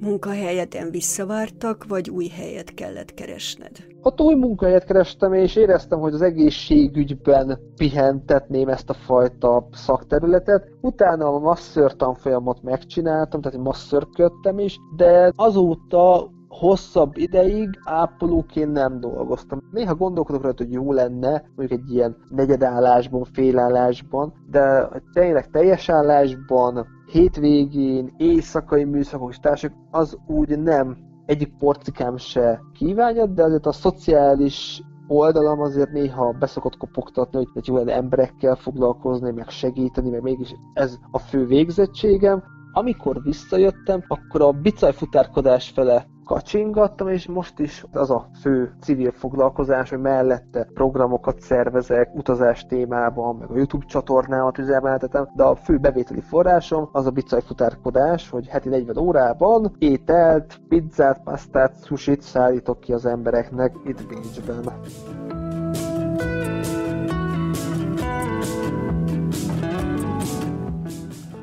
Munkahelyeden 0.02 0.90
visszavártak, 0.92 1.86
vagy 1.88 2.10
új 2.10 2.28
helyet 2.28 2.74
kellett 2.74 3.14
keresned? 3.14 3.72
A 4.02 4.22
új 4.22 4.36
munkahelyet 4.36 4.86
kerestem, 4.86 5.34
és 5.34 5.56
éreztem, 5.56 6.00
hogy 6.00 6.14
az 6.14 6.22
egészségügyben 6.22 7.60
pihentetném 7.76 8.68
ezt 8.68 8.90
a 8.90 8.94
fajta 8.94 9.68
szakterületet. 9.72 10.70
Utána 10.82 11.26
a 11.26 11.40
masször 11.40 11.96
tanfolyamot 11.96 12.62
megcsináltam, 12.64 13.42
tehát 13.42 13.60
masszörködtem 13.60 14.60
is, 14.60 14.78
de 14.96 15.32
azóta 15.36 16.30
hosszabb 16.48 17.18
ideig 17.18 17.70
ápolóként 17.84 18.72
nem 18.72 19.00
dolgoztam. 19.00 19.60
Néha 19.72 19.96
gondolkodok 19.96 20.42
rajta, 20.42 20.64
hogy 20.64 20.74
jó 20.74 20.92
lenne, 20.94 21.44
mondjuk 21.56 21.80
egy 21.80 21.92
ilyen 21.92 22.18
negyedállásban, 22.30 23.24
félállásban, 23.24 24.34
de 24.50 24.90
tényleg 25.14 25.50
teljes 25.50 25.90
állásban, 25.90 26.88
hétvégén, 27.12 28.14
éjszakai 28.18 28.84
műszakok 28.84 29.32
és 29.32 29.40
társak, 29.40 29.74
az 29.92 30.18
úgy 30.28 30.60
nem 30.60 30.98
egyik 31.26 31.58
porcikám 31.58 32.18
se 32.18 32.62
kívánja, 32.74 33.26
de 33.26 33.44
azért 33.44 33.66
a 33.66 33.72
szociális 33.72 34.82
oldalam 35.08 35.60
azért 35.60 35.92
néha 35.92 36.32
beszokott 36.32 36.78
kopogtatni, 36.78 37.48
hogy, 37.54 37.68
jó 37.68 37.76
lenne 37.76 37.94
emberekkel 37.94 38.56
foglalkozni, 38.56 39.32
meg 39.32 39.50
segíteni, 39.50 40.10
meg 40.10 40.22
mégis 40.22 40.56
ez 40.74 40.98
a 41.12 41.20
fő 41.20 41.46
végzettségem. 41.46 42.44
Amikor 42.74 43.22
visszajöttem, 43.24 44.04
akkor 44.08 44.42
a 44.42 44.52
bicajfutárkodás 44.52 45.70
fele 45.70 46.06
kacsingattam, 46.32 47.08
és 47.08 47.28
most 47.28 47.60
is 47.60 47.86
az 47.92 48.10
a 48.10 48.28
fő 48.42 48.74
civil 48.82 49.12
foglalkozás, 49.12 49.90
hogy 49.90 50.00
mellette 50.00 50.68
programokat 50.74 51.40
szervezek, 51.40 52.16
utazás 52.16 52.66
témában, 52.66 53.36
meg 53.36 53.50
a 53.50 53.56
YouTube 53.56 53.86
csatornámat 53.86 54.58
üzemeltetem, 54.58 55.28
de 55.36 55.44
a 55.44 55.56
fő 55.56 55.78
bevételi 55.78 56.22
forrásom 56.22 56.90
az 56.92 57.06
a 57.06 57.10
bicajfutárkodás, 57.10 58.30
hogy 58.30 58.48
heti 58.48 58.70
40 58.70 58.98
órában 58.98 59.76
ételt, 59.78 60.62
pizzát, 60.68 61.24
pasztát, 61.24 61.86
sushit 61.86 62.22
szállítok 62.22 62.80
ki 62.80 62.94
az 62.94 63.06
embereknek 63.06 63.76
itt 63.86 64.08
Bécsben. 64.08 64.74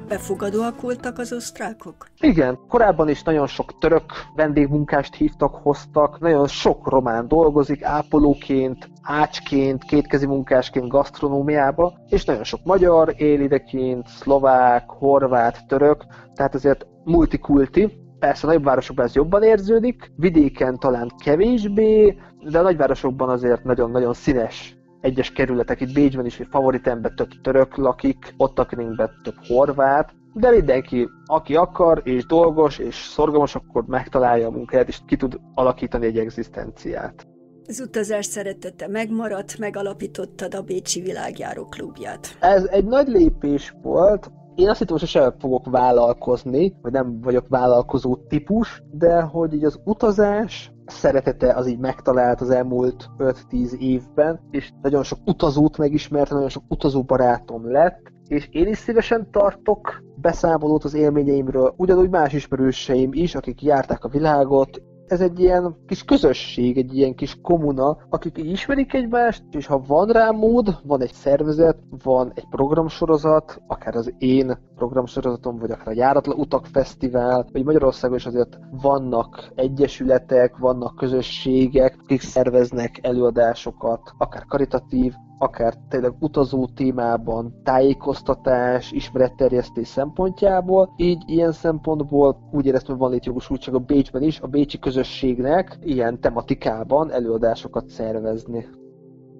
Befogadóak 0.08 0.80
voltak 0.80 1.18
az 1.18 1.32
osztrákok? 1.32 2.06
Igen, 2.20 2.58
korábban 2.68 3.08
is 3.08 3.22
nagyon 3.22 3.46
sok 3.46 3.78
török 3.78 4.04
vendégmunkást 4.34 5.14
hívtak, 5.14 5.54
hoztak, 5.54 6.20
nagyon 6.20 6.46
sok 6.46 6.88
román 6.90 7.28
dolgozik 7.28 7.82
ápolóként, 7.84 8.88
ácsként, 9.02 9.84
kétkezi 9.84 10.26
munkásként 10.26 10.88
gasztronómiába, 10.88 11.92
és 12.08 12.24
nagyon 12.24 12.44
sok 12.44 12.60
magyar 12.64 13.14
él 13.16 13.40
ideként, 13.40 14.06
szlovák, 14.06 14.90
horvát, 14.90 15.66
török, 15.66 16.04
tehát 16.34 16.54
azért 16.54 16.86
multikulti, 17.04 18.06
Persze 18.18 18.46
a 18.46 18.50
nagyvárosokban 18.50 19.04
ez 19.04 19.14
jobban 19.14 19.42
érződik, 19.42 20.12
vidéken 20.16 20.76
talán 20.78 21.12
kevésbé, 21.24 22.18
de 22.50 22.58
a 22.58 22.62
nagyvárosokban 22.62 23.28
azért 23.28 23.64
nagyon-nagyon 23.64 24.14
színes 24.14 24.77
egyes 25.00 25.32
kerületek, 25.32 25.80
itt 25.80 25.92
Bécsben 25.92 26.26
is, 26.26 26.40
favoritemben 26.50 27.14
több 27.16 27.30
török 27.42 27.76
lakik, 27.76 28.34
ott 28.36 28.58
akinkben 28.58 29.10
több 29.22 29.36
horvát, 29.46 30.12
de 30.32 30.50
mindenki, 30.50 31.08
aki 31.26 31.54
akar, 31.54 32.00
és 32.04 32.26
dolgos, 32.26 32.78
és 32.78 32.94
szorgalmas, 32.94 33.54
akkor 33.54 33.84
megtalálja 33.86 34.46
a 34.46 34.50
munkáját, 34.50 34.88
és 34.88 34.98
ki 35.06 35.16
tud 35.16 35.40
alakítani 35.54 36.06
egy 36.06 36.18
egzisztenciát. 36.18 37.26
Az 37.66 37.80
utazás 37.80 38.26
szeretete 38.26 38.88
megmaradt, 38.88 39.58
megalapítottad 39.58 40.54
a 40.54 40.62
Bécsi 40.62 41.00
Világjáró 41.00 41.64
klubját. 41.64 42.36
Ez 42.40 42.64
egy 42.64 42.84
nagy 42.84 43.08
lépés 43.08 43.74
volt, 43.82 44.30
én 44.58 44.68
azt 44.68 44.78
hittem, 44.78 44.96
hogy 44.98 45.08
sosem 45.08 45.32
fogok 45.38 45.70
vállalkozni, 45.70 46.74
vagy 46.82 46.92
nem 46.92 47.20
vagyok 47.20 47.48
vállalkozó 47.48 48.16
típus, 48.16 48.82
de 48.90 49.20
hogy 49.20 49.54
így 49.54 49.64
az 49.64 49.80
utazás 49.84 50.72
szeretete 50.86 51.52
az 51.54 51.66
így 51.66 51.78
megtalált 51.78 52.40
az 52.40 52.50
elmúlt 52.50 53.08
5-10 53.18 53.72
évben, 53.78 54.40
és 54.50 54.70
nagyon 54.82 55.02
sok 55.02 55.18
utazót 55.24 55.78
megismert, 55.78 56.30
nagyon 56.30 56.48
sok 56.48 56.62
utazó 56.68 57.02
barátom 57.02 57.70
lett, 57.70 58.00
és 58.28 58.48
én 58.50 58.66
is 58.66 58.78
szívesen 58.78 59.30
tartok 59.30 60.02
beszámolót 60.16 60.84
az 60.84 60.94
élményeimről, 60.94 61.74
ugyanúgy 61.76 62.10
más 62.10 62.32
ismerőseim 62.32 63.10
is, 63.12 63.34
akik 63.34 63.62
járták 63.62 64.04
a 64.04 64.08
világot, 64.08 64.82
ez 65.08 65.20
egy 65.20 65.40
ilyen 65.40 65.76
kis 65.86 66.04
közösség, 66.04 66.78
egy 66.78 66.96
ilyen 66.96 67.14
kis 67.14 67.36
komuna, 67.42 67.96
akik 68.08 68.38
ismerik 68.38 68.92
egymást, 68.94 69.42
és 69.50 69.66
ha 69.66 69.82
van 69.86 70.08
rá 70.08 70.30
mód, 70.30 70.78
van 70.82 71.02
egy 71.02 71.12
szervezet, 71.12 71.78
van 72.02 72.32
egy 72.34 72.46
programsorozat, 72.50 73.62
akár 73.66 73.94
az 73.94 74.14
én 74.18 74.58
programsorozatom, 74.78 75.58
vagy 75.58 75.70
akár 75.70 75.88
a 75.88 75.92
Járatlan 75.92 76.38
Utak 76.38 76.66
Fesztivál, 76.66 77.46
vagy 77.52 77.64
Magyarországon 77.64 78.16
is 78.16 78.26
azért 78.26 78.58
vannak 78.70 79.52
egyesületek, 79.54 80.56
vannak 80.56 80.96
közösségek, 80.96 81.96
akik 82.02 82.20
szerveznek 82.20 82.98
előadásokat, 83.02 84.00
akár 84.18 84.44
karitatív, 84.44 85.14
akár 85.38 85.74
tényleg 85.88 86.12
utazó 86.20 86.66
témában, 86.66 87.60
tájékoztatás, 87.64 88.92
ismeretterjesztés 88.92 89.88
szempontjából, 89.88 90.94
így 90.96 91.22
ilyen 91.26 91.52
szempontból 91.52 92.48
úgy 92.52 92.66
éreztem, 92.66 92.90
hogy 92.90 93.00
van 93.00 93.10
létjogosultság 93.10 93.74
a 93.74 93.78
Bécsben 93.78 94.22
is, 94.22 94.40
a 94.40 94.46
bécsi 94.46 94.78
közösségnek 94.78 95.78
ilyen 95.82 96.20
tematikában 96.20 97.12
előadásokat 97.12 97.88
szervezni 97.88 98.66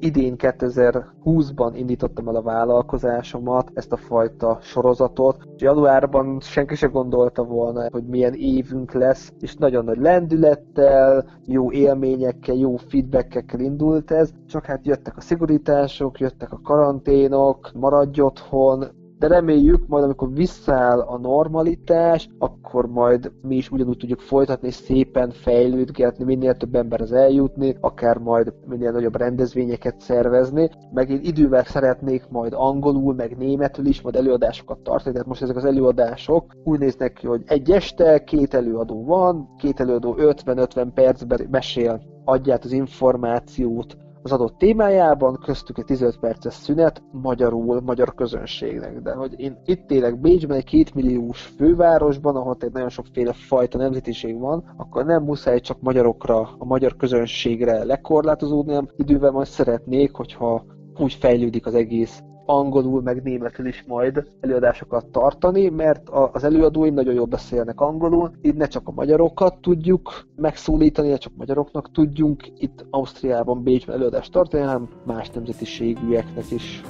idén 0.01 0.35
2020-ban 0.39 1.71
indítottam 1.75 2.29
el 2.29 2.35
a 2.35 2.43
vállalkozásomat, 2.43 3.71
ezt 3.75 3.93
a 3.93 3.97
fajta 3.97 4.59
sorozatot. 4.61 5.49
Januárban 5.57 6.41
senki 6.41 6.75
se 6.75 6.87
gondolta 6.87 7.45
volna, 7.45 7.89
hogy 7.91 8.05
milyen 8.05 8.35
évünk 8.35 8.93
lesz, 8.93 9.33
és 9.41 9.55
nagyon 9.55 9.85
nagy 9.85 9.99
lendülettel, 9.99 11.25
jó 11.45 11.73
élményekkel, 11.73 12.55
jó 12.55 12.77
feedbackekkel 12.77 13.61
indult 13.61 14.11
ez, 14.11 14.31
csak 14.47 14.65
hát 14.65 14.87
jöttek 14.87 15.17
a 15.17 15.21
szigorítások, 15.21 16.21
jöttek 16.21 16.53
a 16.53 16.61
karanténok, 16.63 17.71
maradj 17.75 18.21
otthon, 18.21 18.85
de 19.19 19.27
reméljük 19.27 19.87
majd, 19.87 20.05
amikor 20.05 20.33
visszaáll 20.33 21.01
a 21.01 21.19
normalitás, 21.19 22.29
akkor 22.39 22.87
majd 22.87 23.33
mi 23.43 23.57
is 23.57 23.71
ugyanúgy 23.71 23.97
tudjuk 23.97 24.21
folytatni, 24.21 24.71
szépen 24.71 25.31
fejlődgetni, 25.31 26.25
minél 26.25 26.55
több 26.55 26.75
emberhez 26.75 27.13
eljutni, 27.13 27.77
akár 27.81 28.17
majd 28.19 28.53
minél 28.67 28.91
nagyobb 28.91 29.17
rendezvényeket 29.17 30.01
szervezni, 30.01 30.71
meg 30.93 31.11
én 31.11 31.21
idővel 31.23 31.65
szeretnék 31.65 32.29
majd 32.29 32.53
angolul, 32.57 33.15
meg 33.15 33.37
németül 33.37 33.87
is 33.87 34.01
majd 34.01 34.17
előadásokat 34.17 34.79
tartani, 34.79 35.13
tehát 35.13 35.29
most 35.29 35.43
ezek 35.43 35.57
az 35.57 35.65
előadások 35.65 36.53
úgy 36.65 36.79
néznek 36.79 37.13
ki, 37.13 37.27
hogy 37.27 37.43
egy 37.47 37.71
este 37.71 38.25
két 38.25 38.55
előadó 38.55 39.05
van, 39.05 39.55
két 39.59 39.81
előadó 39.81 40.15
50-50 40.19 40.87
percben 40.95 41.47
mesél, 41.51 42.01
adját 42.25 42.65
az 42.65 42.73
információt, 42.73 43.97
az 44.23 44.33
adott 44.33 44.59
témájában, 44.59 45.39
köztük 45.45 45.79
egy 45.79 45.85
15 45.85 46.19
perces 46.19 46.55
szünet 46.55 47.03
magyarul, 47.13 47.81
magyar 47.81 48.15
közönségnek. 48.15 49.01
De 49.01 49.13
hogy 49.13 49.41
én 49.41 49.59
itt 49.65 49.91
élek 49.91 50.21
Bécsben, 50.21 50.57
egy 50.57 50.65
kétmilliós 50.65 51.43
fővárosban, 51.43 52.37
ahol 52.37 52.57
egy 52.61 52.73
nagyon 52.73 52.89
sokféle 52.89 53.33
fajta 53.33 53.79
nemzetiség 53.79 54.39
van, 54.39 54.75
akkor 54.77 55.05
nem 55.05 55.23
muszáj 55.23 55.61
csak 55.61 55.81
magyarokra, 55.81 56.41
a 56.59 56.65
magyar 56.65 56.97
közönségre 56.97 57.85
lekorlátozódni, 57.85 58.73
hanem 58.73 58.91
idővel 58.97 59.31
majd 59.31 59.47
szeretnék, 59.47 60.15
hogyha 60.15 60.65
úgy 60.99 61.13
fejlődik 61.13 61.67
az 61.67 61.75
egész 61.75 62.23
angolul, 62.49 63.03
meg 63.03 63.23
németül 63.23 63.67
is 63.67 63.85
majd 63.87 64.27
előadásokat 64.41 65.07
tartani, 65.07 65.69
mert 65.69 66.09
az 66.09 66.45
előadóim 66.45 66.95
nagyon 66.95 67.15
jól 67.15 67.27
beszélnek 67.27 67.81
angolul, 67.81 68.31
így 68.43 68.55
ne 68.55 68.67
csak 68.67 68.89
a 68.89 68.93
magyarokat 68.93 69.61
tudjuk 69.61 70.27
megszólítani, 70.37 71.09
ne 71.09 71.17
csak 71.17 71.33
magyaroknak 71.37 71.93
tudjunk 71.93 72.47
itt 72.59 72.85
Ausztriában, 72.91 73.63
Bécsben 73.63 73.97
előadást 73.97 74.33
tartani, 74.33 74.63
hanem 74.63 74.89
más 75.05 75.31
nemzetiségűeknek 75.31 76.51
is. 76.51 76.83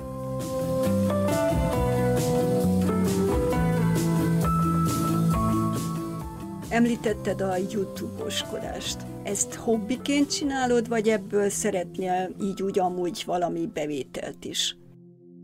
Említetted 6.71 7.41
a 7.41 7.57
YouTube-oskodást. 7.73 8.97
Ezt 9.23 9.55
hobbiként 9.55 10.31
csinálod, 10.31 10.89
vagy 10.89 11.09
ebből 11.09 11.49
szeretnél 11.49 12.31
így 12.43 12.63
úgy 12.63 12.79
amúgy 12.79 13.23
valami 13.27 13.71
bevételt 13.75 14.45
is? 14.45 14.77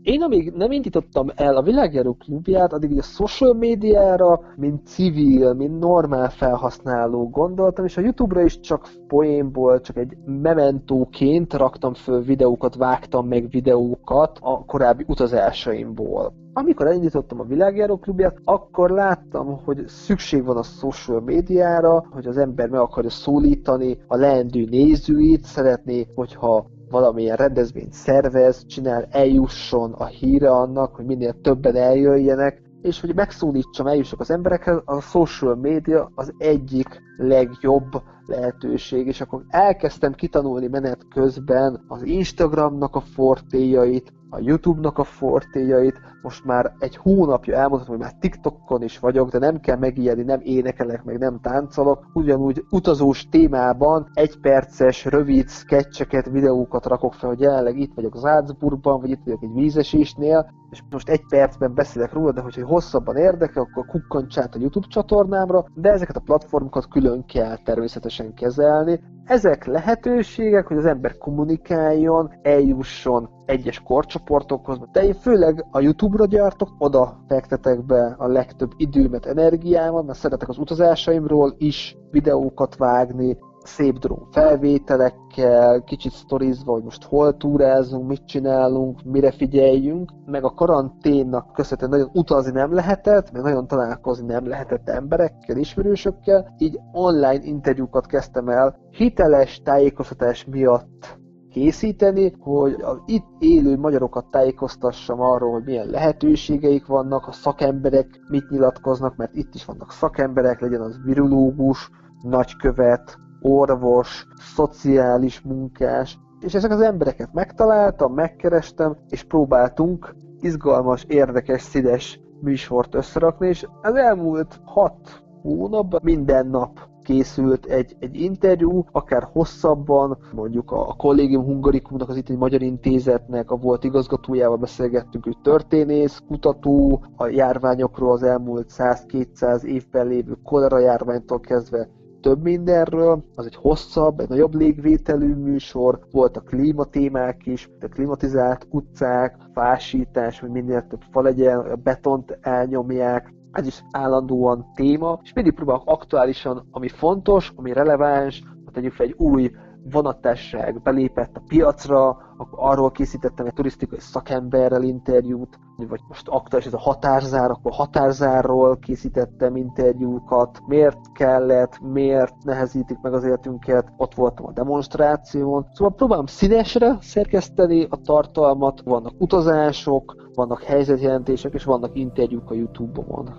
Én 0.05 0.21
amíg 0.21 0.51
nem 0.51 0.71
indítottam 0.71 1.27
el 1.35 1.55
a 1.55 1.61
világjáró 1.61 2.13
klubját, 2.13 2.73
addig 2.73 2.97
a 2.97 3.01
social 3.01 3.53
médiára, 3.53 4.39
mint 4.55 4.87
civil, 4.87 5.53
mint 5.53 5.79
normál 5.79 6.29
felhasználó 6.29 7.29
gondoltam, 7.29 7.85
és 7.85 7.97
a 7.97 8.01
Youtube-ra 8.01 8.41
is 8.43 8.59
csak 8.59 8.89
poénból, 9.07 9.81
csak 9.81 9.97
egy 9.97 10.17
mementóként 10.25 11.53
raktam 11.53 11.93
föl 11.93 12.21
videókat, 12.21 12.75
vágtam 12.75 13.27
meg 13.27 13.49
videókat 13.49 14.39
a 14.41 14.65
korábbi 14.65 15.05
utazásaimból. 15.07 16.33
Amikor 16.53 16.87
elindítottam 16.87 17.39
a 17.39 17.43
világjáró 17.43 17.97
klubját, 17.97 18.37
akkor 18.43 18.89
láttam, 18.89 19.59
hogy 19.63 19.83
szükség 19.87 20.43
van 20.43 20.57
a 20.57 20.63
social 20.63 21.21
médiára, 21.21 22.05
hogy 22.11 22.27
az 22.27 22.37
ember 22.37 22.69
meg 22.69 22.79
akarja 22.79 23.09
szólítani 23.09 23.97
a 24.07 24.15
leendő 24.15 24.65
nézőit, 24.69 25.43
szeretné, 25.43 26.07
hogyha 26.15 26.65
valamilyen 26.89 27.35
rendezvényt 27.35 27.93
szervez, 27.93 28.65
csinál, 28.65 29.07
eljusson 29.11 29.91
a 29.93 30.05
híre 30.05 30.49
annak, 30.49 30.95
hogy 30.95 31.05
minél 31.05 31.41
többen 31.41 31.75
eljöjjenek, 31.75 32.61
és 32.81 33.01
hogy 33.01 33.15
megszólítsam, 33.15 33.87
eljussak 33.87 34.19
az 34.19 34.31
emberekhez, 34.31 34.81
a 34.85 35.01
social 35.01 35.55
media 35.55 36.11
az 36.15 36.33
egyik 36.37 37.01
legjobb 37.17 38.01
lehetőség, 38.25 39.07
és 39.07 39.21
akkor 39.21 39.43
elkezdtem 39.47 40.13
kitanulni 40.13 40.67
menet 40.67 41.07
közben 41.13 41.85
az 41.87 42.03
Instagramnak 42.03 42.95
a 42.95 42.99
fortéjait, 42.99 44.13
a 44.29 44.39
YouTube-nak 44.39 44.97
a 44.97 45.03
fortéjait, 45.03 45.99
most 46.25 46.45
már 46.45 46.71
egy 46.79 46.95
hónapja 46.95 47.55
elmondhatom, 47.55 47.95
hogy 47.95 48.03
már 48.03 48.13
TikTokon 48.19 48.81
is 48.81 48.99
vagyok, 48.99 49.29
de 49.29 49.39
nem 49.39 49.59
kell 49.59 49.77
megijedni, 49.77 50.23
nem 50.23 50.39
énekelek, 50.43 51.03
meg 51.03 51.17
nem 51.17 51.39
táncolok. 51.41 52.05
Ugyanúgy 52.13 52.63
utazós 52.69 53.29
témában 53.29 54.09
egyperces, 54.13 55.05
rövid 55.05 55.49
sketcheket, 55.49 56.29
videókat 56.29 56.85
rakok 56.85 57.13
fel, 57.13 57.29
hogy 57.29 57.39
jelenleg 57.39 57.77
itt 57.77 57.93
vagyok 57.95 58.17
Salzburgban, 58.17 59.01
vagy 59.01 59.09
itt 59.09 59.23
vagyok 59.23 59.43
egy 59.43 59.53
vízesésnél, 59.53 60.49
és 60.71 60.83
most 60.89 61.09
egy 61.09 61.25
percben 61.29 61.73
beszélek 61.73 62.13
róla, 62.13 62.31
de 62.31 62.41
hogyha 62.41 62.67
hosszabban 62.67 63.15
érdekel, 63.15 63.63
akkor 63.63 63.85
kukkancsát 63.85 64.55
a 64.55 64.59
YouTube 64.59 64.87
csatornámra, 64.89 65.65
de 65.73 65.91
ezeket 65.91 66.15
a 66.15 66.23
platformokat 66.25 66.87
külön 66.87 67.25
kell 67.25 67.57
természetesen 67.63 68.33
kezelni. 68.33 68.99
Ezek 69.25 69.65
lehetőségek, 69.65 70.67
hogy 70.67 70.77
az 70.77 70.85
ember 70.85 71.17
kommunikáljon, 71.17 72.31
eljusson 72.41 73.29
egyes 73.45 73.79
korcsoportokhoz, 73.79 74.79
de 74.91 75.03
én 75.03 75.13
főleg 75.13 75.65
a 75.71 75.79
YouTube-ra 76.15 76.43
gyártok, 76.43 76.69
oda 76.77 77.23
fektetek 77.27 77.85
be 77.85 78.15
a 78.17 78.27
legtöbb 78.27 78.71
időmet, 78.77 79.25
energiámat, 79.25 80.05
mert 80.05 80.17
szeretek 80.19 80.49
az 80.49 80.57
utazásaimról 80.57 81.55
is 81.57 81.97
videókat 82.11 82.75
vágni, 82.75 83.37
szép 83.63 83.97
drón 83.97 84.27
felvételekkel, 84.31 85.83
kicsit 85.83 86.11
sztorizva, 86.11 86.71
hogy 86.71 86.83
most 86.83 87.03
hol 87.03 87.37
túrázunk, 87.37 88.07
mit 88.07 88.25
csinálunk, 88.25 89.03
mire 89.03 89.31
figyeljünk, 89.31 90.11
meg 90.25 90.43
a 90.43 90.53
karanténnak 90.53 91.53
köszönhetően 91.53 91.99
nagyon 91.99 92.09
utazni 92.13 92.51
nem 92.51 92.73
lehetett, 92.73 93.31
meg 93.31 93.41
nagyon 93.41 93.67
találkozni 93.67 94.25
nem 94.25 94.47
lehetett 94.47 94.89
emberekkel, 94.89 95.57
ismerősökkel, 95.57 96.55
így 96.57 96.79
online 96.91 97.43
interjúkat 97.43 98.05
kezdtem 98.05 98.49
el 98.49 98.75
hiteles 98.91 99.61
tájékoztatás 99.63 100.45
miatt 100.45 101.23
készíteni, 101.55 102.33
hogy 102.39 102.81
az 102.81 102.97
itt 103.05 103.25
élő 103.39 103.77
magyarokat 103.77 104.25
tájékoztassam 104.25 105.21
arról, 105.21 105.51
hogy 105.51 105.63
milyen 105.63 105.87
lehetőségeik 105.87 106.85
vannak, 106.85 107.27
a 107.27 107.31
szakemberek 107.31 108.19
mit 108.27 108.49
nyilatkoznak, 108.49 109.15
mert 109.15 109.35
itt 109.35 109.55
is 109.55 109.65
vannak 109.65 109.91
szakemberek, 109.91 110.59
legyen 110.59 110.81
az 110.81 110.99
virológus, 111.05 111.89
nagykövet, 112.21 113.17
orvos, 113.41 114.27
szociális 114.55 115.41
munkás, 115.41 116.19
és 116.39 116.53
ezek 116.53 116.71
az 116.71 116.81
embereket 116.81 117.33
megtaláltam, 117.33 118.13
megkerestem, 118.13 118.97
és 119.09 119.23
próbáltunk 119.23 120.15
izgalmas, 120.39 121.03
érdekes, 121.07 121.61
színes 121.61 122.19
műsort 122.41 122.95
összerakni, 122.95 123.47
és 123.47 123.65
az 123.81 123.95
elmúlt 123.95 124.59
hat 124.63 125.23
hónapban 125.41 125.99
minden 126.03 126.47
nap 126.47 126.79
készült 127.05 127.65
egy, 127.65 127.95
egy 127.99 128.21
interjú, 128.21 128.85
akár 128.91 129.27
hosszabban, 129.31 130.17
mondjuk 130.33 130.71
a, 130.71 130.89
a 130.89 130.93
Collegium 130.93 131.43
Hungaricumnak, 131.43 132.09
az 132.09 132.17
itt 132.17 132.29
egy 132.29 132.37
magyar 132.37 132.61
intézetnek 132.61 133.51
a 133.51 133.55
volt 133.55 133.83
igazgatójával 133.83 134.57
beszélgettünk, 134.57 135.27
ő 135.27 135.31
történész, 135.43 136.21
kutató, 136.27 137.05
a 137.15 137.27
járványokról 137.27 138.11
az 138.11 138.23
elmúlt 138.23 138.71
100-200 138.77 139.63
évben 139.63 140.07
lévő 140.07 140.37
kolera 140.43 140.79
járványtól 140.79 141.39
kezdve 141.39 141.89
több 142.25 142.41
mindenről, 142.41 143.23
az 143.35 143.45
egy 143.45 143.55
hosszabb, 143.55 144.19
egy 144.19 144.29
nagyobb 144.29 144.55
légvételű 144.55 145.33
műsor, 145.33 145.99
volt 146.11 146.37
a 146.37 146.41
klímatémák 146.41 147.45
is, 147.45 147.69
a 147.81 147.87
klimatizált 147.87 148.67
utcák, 148.69 149.37
fásítás, 149.53 150.39
hogy 150.39 150.49
minél 150.49 150.87
több 150.87 151.01
fa 151.11 151.21
legyen, 151.21 151.59
a 151.59 151.75
betont 151.75 152.37
elnyomják, 152.41 153.33
ez 153.55 153.67
is 153.67 153.83
állandóan 153.91 154.71
téma, 154.73 155.19
és 155.23 155.33
mindig 155.33 155.53
próbálok 155.53 155.83
aktuálisan, 155.85 156.67
ami 156.71 156.87
fontos, 156.87 157.51
ami 157.55 157.73
releváns, 157.73 158.43
tegyük 158.71 158.93
fel 158.93 159.05
egy 159.05 159.15
új 159.17 159.51
vonattárság 159.91 160.81
belépett 160.81 161.35
a 161.35 161.41
piacra, 161.47 162.17
akkor 162.37 162.59
arról 162.61 162.91
készítettem 162.91 163.45
egy 163.45 163.53
turisztikai 163.53 163.99
szakemberrel 163.99 164.83
interjút, 164.83 165.59
vagy 165.77 165.99
most 166.07 166.27
aktuális 166.27 166.67
ez 166.67 166.73
a 166.73 166.79
határzár, 166.79 167.49
akkor 167.49 167.71
határzárról 167.71 168.77
készítettem 168.77 169.55
interjúkat, 169.55 170.61
miért 170.67 171.11
kellett, 171.13 171.79
miért 171.79 172.43
nehezítik 172.43 172.99
meg 173.01 173.13
az 173.13 173.23
életünket, 173.23 173.93
ott 173.97 174.13
voltam 174.13 174.45
a 174.45 174.51
demonstráción. 174.51 175.67
Szóval 175.73 175.93
próbálom 175.93 176.25
színesre 176.25 176.97
szerkeszteni 177.01 177.87
a 177.89 177.97
tartalmat, 177.97 178.81
vannak 178.83 179.13
utazások, 179.17 180.29
vannak 180.33 180.61
helyzetjelentések, 180.61 181.53
és 181.53 181.63
vannak 181.63 181.97
interjúk 181.97 182.49
a 182.49 182.53
Youtube-on. 182.53 183.29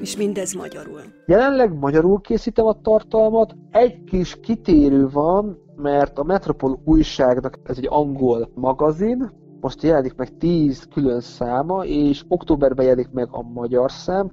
És 0.00 0.16
mindez 0.16 0.54
magyarul. 0.54 1.00
Jelenleg 1.26 1.78
magyarul 1.78 2.20
készítem 2.20 2.66
a 2.66 2.80
tartalmat. 2.80 3.56
Egy 3.70 4.04
kis 4.04 4.40
kitérő 4.40 5.08
van, 5.08 5.58
mert 5.76 6.18
a 6.18 6.24
Metropol 6.24 6.80
újságnak 6.84 7.58
ez 7.62 7.76
egy 7.78 7.86
angol 7.90 8.50
magazin, 8.54 9.30
most 9.60 9.82
jelenik 9.82 10.14
meg 10.14 10.36
10 10.38 10.86
külön 10.92 11.20
száma, 11.20 11.84
és 11.84 12.24
októberben 12.28 12.84
jelenik 12.84 13.10
meg 13.10 13.28
a 13.30 13.42
magyar 13.42 13.90
szám. 13.90 14.30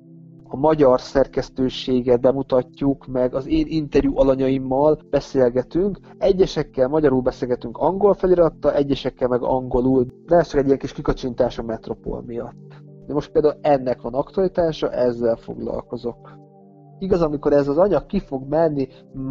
A 0.50 0.56
magyar 0.56 1.02
szerkesztőséget 1.02 2.22
bemutatjuk, 2.22 3.08
meg 3.08 3.36
az 3.36 3.48
én 3.48 3.66
interjú 3.68 4.18
alanyaimmal 4.18 5.00
beszélgetünk. 5.10 6.00
Egyesekkel 6.18 6.88
magyarul 6.88 7.22
beszélgetünk 7.22 7.78
angol 7.78 8.14
felirattal, 8.14 8.74
egyesekkel 8.74 9.28
meg 9.28 9.44
angolul, 9.44 10.06
de 10.26 10.36
ez 10.36 10.48
csak 10.48 10.60
egy 10.60 10.66
ilyen 10.66 10.78
kis 10.78 10.92
kikacsintás 10.92 11.58
a 11.58 11.64
Metropol 11.64 12.24
miatt. 12.26 12.86
De 13.08 13.14
most 13.14 13.32
például 13.32 13.58
ennek 13.62 14.02
van 14.02 14.14
aktualitása, 14.14 14.92
ezzel 14.92 15.36
foglalkozok. 15.36 16.38
Igaz, 17.00 17.22
amikor 17.22 17.54
ez 17.54 17.68
az 17.68 17.78
anyag 17.78 18.06
ki 18.06 18.20
fog 18.20 18.50
menni, 18.50 18.88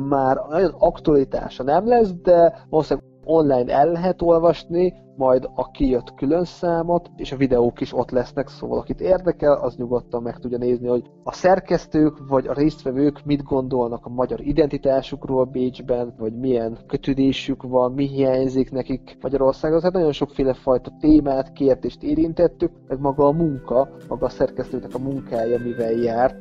már 0.08 0.36
nagyon 0.48 0.74
aktualitása 0.78 1.62
nem 1.62 1.86
lesz, 1.86 2.12
de 2.22 2.64
valószínűleg 2.68 3.08
online 3.26 3.72
el 3.72 3.90
lehet 3.92 4.22
olvasni, 4.22 4.94
majd 5.16 5.48
a 5.54 5.70
kijött 5.70 6.14
külön 6.14 6.44
számot, 6.44 7.10
és 7.16 7.32
a 7.32 7.36
videók 7.36 7.80
is 7.80 7.94
ott 7.94 8.10
lesznek, 8.10 8.48
szóval 8.48 8.78
akit 8.78 9.00
érdekel, 9.00 9.52
az 9.52 9.76
nyugodtan 9.76 10.22
meg 10.22 10.38
tudja 10.38 10.58
nézni, 10.58 10.88
hogy 10.88 11.04
a 11.24 11.32
szerkesztők 11.32 12.28
vagy 12.28 12.46
a 12.46 12.52
résztvevők 12.52 13.24
mit 13.24 13.42
gondolnak 13.42 14.06
a 14.06 14.08
magyar 14.08 14.40
identitásukról 14.40 15.44
Bécsben, 15.44 16.14
vagy 16.18 16.38
milyen 16.38 16.78
kötődésük 16.86 17.62
van, 17.62 17.92
mi 17.92 18.06
hiányzik 18.06 18.70
nekik 18.70 19.18
Magyarországon. 19.20 19.78
Tehát 19.78 19.94
nagyon 19.94 20.12
sokféle 20.12 20.54
fajta 20.54 20.90
témát, 21.00 21.52
kérdést 21.52 22.02
érintettük, 22.02 22.70
meg 22.88 23.00
maga 23.00 23.26
a 23.26 23.32
munka, 23.32 23.88
maga 24.08 24.26
a 24.26 24.28
szerkesztőnek 24.28 24.94
a 24.94 24.98
munkája 24.98 25.58
mivel 25.58 25.92
jár. 25.92 26.36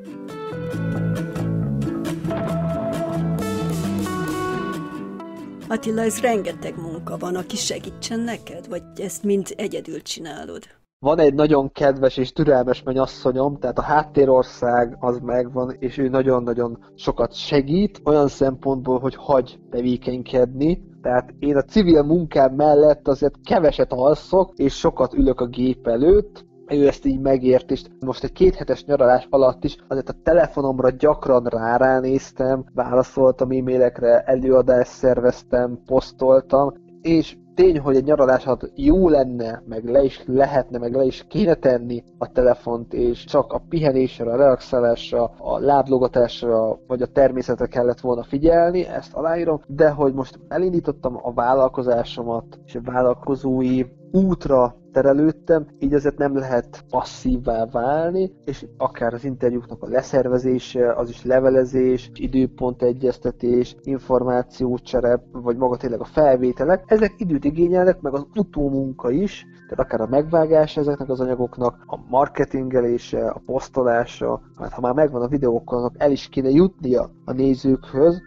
Attila, 5.67 6.01
ez 6.01 6.21
rengeteg 6.21 6.77
munka 6.77 7.17
van, 7.17 7.35
aki 7.35 7.55
segítsen 7.55 8.19
neked, 8.19 8.67
vagy 8.69 8.83
ezt 8.95 9.23
mind 9.23 9.53
egyedül 9.55 10.01
csinálod? 10.01 10.63
Van 10.99 11.19
egy 11.19 11.33
nagyon 11.33 11.71
kedves 11.71 12.17
és 12.17 12.31
türelmes 12.31 12.83
mennyasszonyom, 12.83 13.59
tehát 13.59 13.77
a 13.77 13.81
háttérország 13.81 14.97
az 14.99 15.19
megvan, 15.19 15.75
és 15.79 15.97
ő 15.97 16.07
nagyon-nagyon 16.07 16.77
sokat 16.95 17.33
segít, 17.33 18.01
olyan 18.03 18.27
szempontból, 18.27 18.99
hogy 18.99 19.15
hagy 19.15 19.59
tevékenykedni, 19.69 20.81
tehát 21.01 21.33
én 21.39 21.55
a 21.55 21.63
civil 21.63 22.03
munkám 22.03 22.53
mellett 22.53 23.07
azért 23.07 23.35
keveset 23.43 23.93
alszok, 23.93 24.53
és 24.55 24.73
sokat 24.73 25.13
ülök 25.13 25.39
a 25.39 25.47
gép 25.47 25.87
előtt, 25.87 26.45
ő 26.67 26.87
ezt 26.87 27.05
így 27.05 27.19
megért, 27.19 27.71
és 27.71 27.81
most 27.99 28.23
egy 28.23 28.31
kéthetes 28.31 28.85
nyaralás 28.85 29.27
alatt 29.29 29.63
is 29.63 29.77
azért 29.87 30.09
a 30.09 30.15
telefonomra 30.23 30.89
gyakran 30.89 31.43
ráránéztem, 31.43 32.65
válaszoltam 32.73 33.51
e-mailekre, 33.51 34.19
előadást 34.21 34.91
szerveztem, 34.91 35.79
posztoltam, 35.85 36.73
és 37.01 37.37
tény, 37.55 37.79
hogy 37.79 37.95
egy 37.95 38.03
nyaralás 38.03 38.45
alatt 38.45 38.71
jó 38.75 39.09
lenne, 39.09 39.63
meg 39.67 39.89
le 39.89 40.03
is 40.03 40.23
lehetne, 40.25 40.77
meg 40.77 40.93
le 40.93 41.03
is 41.03 41.25
kéne 41.29 41.53
tenni 41.53 42.03
a 42.17 42.31
telefont, 42.31 42.93
és 42.93 43.23
csak 43.23 43.53
a 43.53 43.61
pihenésre, 43.69 44.31
a 44.31 44.35
relaxálásra, 44.35 45.23
a 45.37 45.59
láblogatásra, 45.59 46.79
vagy 46.87 47.01
a 47.01 47.05
természetre 47.07 47.65
kellett 47.65 47.99
volna 47.99 48.23
figyelni, 48.23 48.85
ezt 48.85 49.13
aláírom, 49.13 49.61
de 49.67 49.89
hogy 49.89 50.13
most 50.13 50.39
elindítottam 50.47 51.19
a 51.21 51.33
vállalkozásomat, 51.33 52.59
és 52.65 52.75
a 52.75 52.81
vállalkozói 52.83 53.83
útra 54.11 54.75
terelődtem, 54.95 55.65
így 55.79 55.93
azért 55.93 56.17
nem 56.17 56.37
lehet 56.37 56.83
passzívvá 56.89 57.65
válni, 57.65 58.31
és 58.45 58.65
akár 58.77 59.13
az 59.13 59.23
interjúknak 59.25 59.83
a 59.83 59.87
leszervezése, 59.87 60.93
az 60.93 61.09
is 61.09 61.23
levelezés, 61.23 62.11
időpont 62.13 62.81
egyeztetés, 62.81 63.75
információcsere, 63.83 65.23
vagy 65.31 65.57
maga 65.57 65.77
tényleg 65.77 65.99
a 65.99 66.05
felvételek, 66.05 66.83
ezek 66.87 67.13
időt 67.17 67.45
igényelnek, 67.45 68.01
meg 68.01 68.13
az 68.13 68.25
utómunka 68.35 69.11
is, 69.11 69.45
tehát 69.69 69.85
akár 69.85 70.01
a 70.01 70.07
megvágás 70.09 70.77
ezeknek 70.77 71.09
az 71.09 71.19
anyagoknak, 71.19 71.83
a 71.85 71.97
marketingelése, 72.09 73.27
a 73.27 73.41
posztolása, 73.45 74.41
mert 74.59 74.73
ha 74.73 74.81
már 74.81 74.93
megvan 74.93 75.21
a 75.21 75.27
videók, 75.27 75.91
el 75.97 76.11
is 76.11 76.29
kéne 76.29 76.49
jutnia 76.49 77.09
a 77.25 77.31
nézőkhöz, 77.31 78.21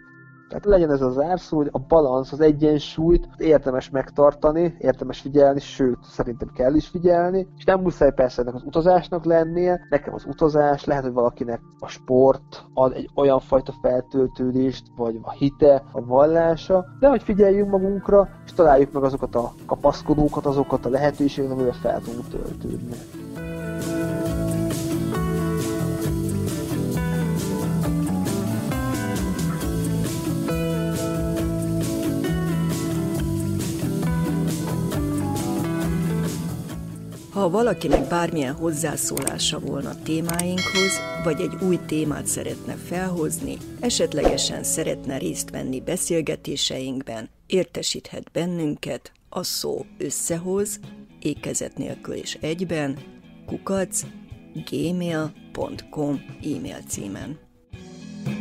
Tehát 0.49 0.65
legyen 0.65 0.91
ez 0.91 1.01
az 1.01 1.19
árszó, 1.19 1.57
hogy 1.57 1.69
a 1.71 1.79
balansz, 1.79 2.31
az 2.31 2.39
egyensúlyt 2.39 3.27
érdemes 3.37 3.89
megtartani, 3.89 4.75
érdemes 4.79 5.19
figyelni, 5.19 5.59
sőt, 5.59 5.97
szerintem 6.03 6.51
kell 6.53 6.73
is 6.73 6.87
figyelni, 6.87 7.47
és 7.57 7.63
nem 7.63 7.81
muszáj 7.81 8.11
persze 8.11 8.41
ennek 8.41 8.55
az 8.55 8.63
utazásnak 8.63 9.25
lennie, 9.25 9.87
nekem 9.89 10.13
az 10.13 10.25
utazás, 10.25 10.85
lehet, 10.85 11.03
hogy 11.03 11.13
valakinek 11.13 11.61
a 11.79 11.87
sport 11.87 12.65
ad 12.73 12.93
egy 12.93 13.09
olyan 13.15 13.39
fajta 13.39 13.73
feltöltődést, 13.81 14.83
vagy 14.95 15.19
a 15.21 15.31
hite, 15.31 15.83
a 15.91 16.05
vallása, 16.05 16.85
de 16.99 17.07
hogy 17.07 17.23
figyeljünk 17.23 17.69
magunkra, 17.69 18.29
és 18.45 18.53
találjuk 18.53 18.91
meg 18.91 19.03
azokat 19.03 19.35
a 19.35 19.53
kapaszkodókat, 19.65 20.45
azokat 20.45 20.85
a 20.85 20.89
lehetőségeket, 20.89 21.55
amivel 21.55 21.73
fel 21.73 22.01
tudunk 22.01 22.27
töltődni. 22.27 23.18
Ha 37.39 37.49
valakinek 37.49 38.07
bármilyen 38.07 38.55
hozzászólása 38.55 39.59
volna 39.59 40.01
témáinkhoz, 40.03 40.99
vagy 41.23 41.41
egy 41.41 41.63
új 41.63 41.79
témát 41.85 42.25
szeretne 42.25 42.73
felhozni, 42.75 43.57
esetlegesen 43.79 44.63
szeretne 44.63 45.17
részt 45.17 45.49
venni 45.49 45.81
beszélgetéseinkben, 45.81 47.29
értesíthet 47.47 48.31
bennünket 48.31 49.11
a 49.29 49.43
szó 49.43 49.85
összehoz, 49.97 50.79
ékezet 51.19 51.77
nélkül 51.77 52.15
is 52.15 52.33
egyben, 52.33 52.97
kukac, 53.45 54.01
gmail.com 54.69 56.21
e-mail 56.43 56.81
címen. 56.87 57.39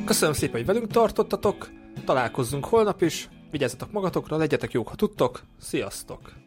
Köszönöm 0.05 0.35
szépen, 0.35 0.57
hogy 0.57 0.67
velünk 0.67 0.87
tartottatok, 0.87 1.71
találkozzunk 2.05 2.65
holnap 2.65 3.03
is, 3.03 3.29
vigyázzatok 3.51 3.93
magatokra, 3.93 4.37
legyetek 4.37 4.73
jók, 4.73 4.89
ha 4.89 4.95
tudtok, 4.95 5.43
sziasztok! 5.61 6.47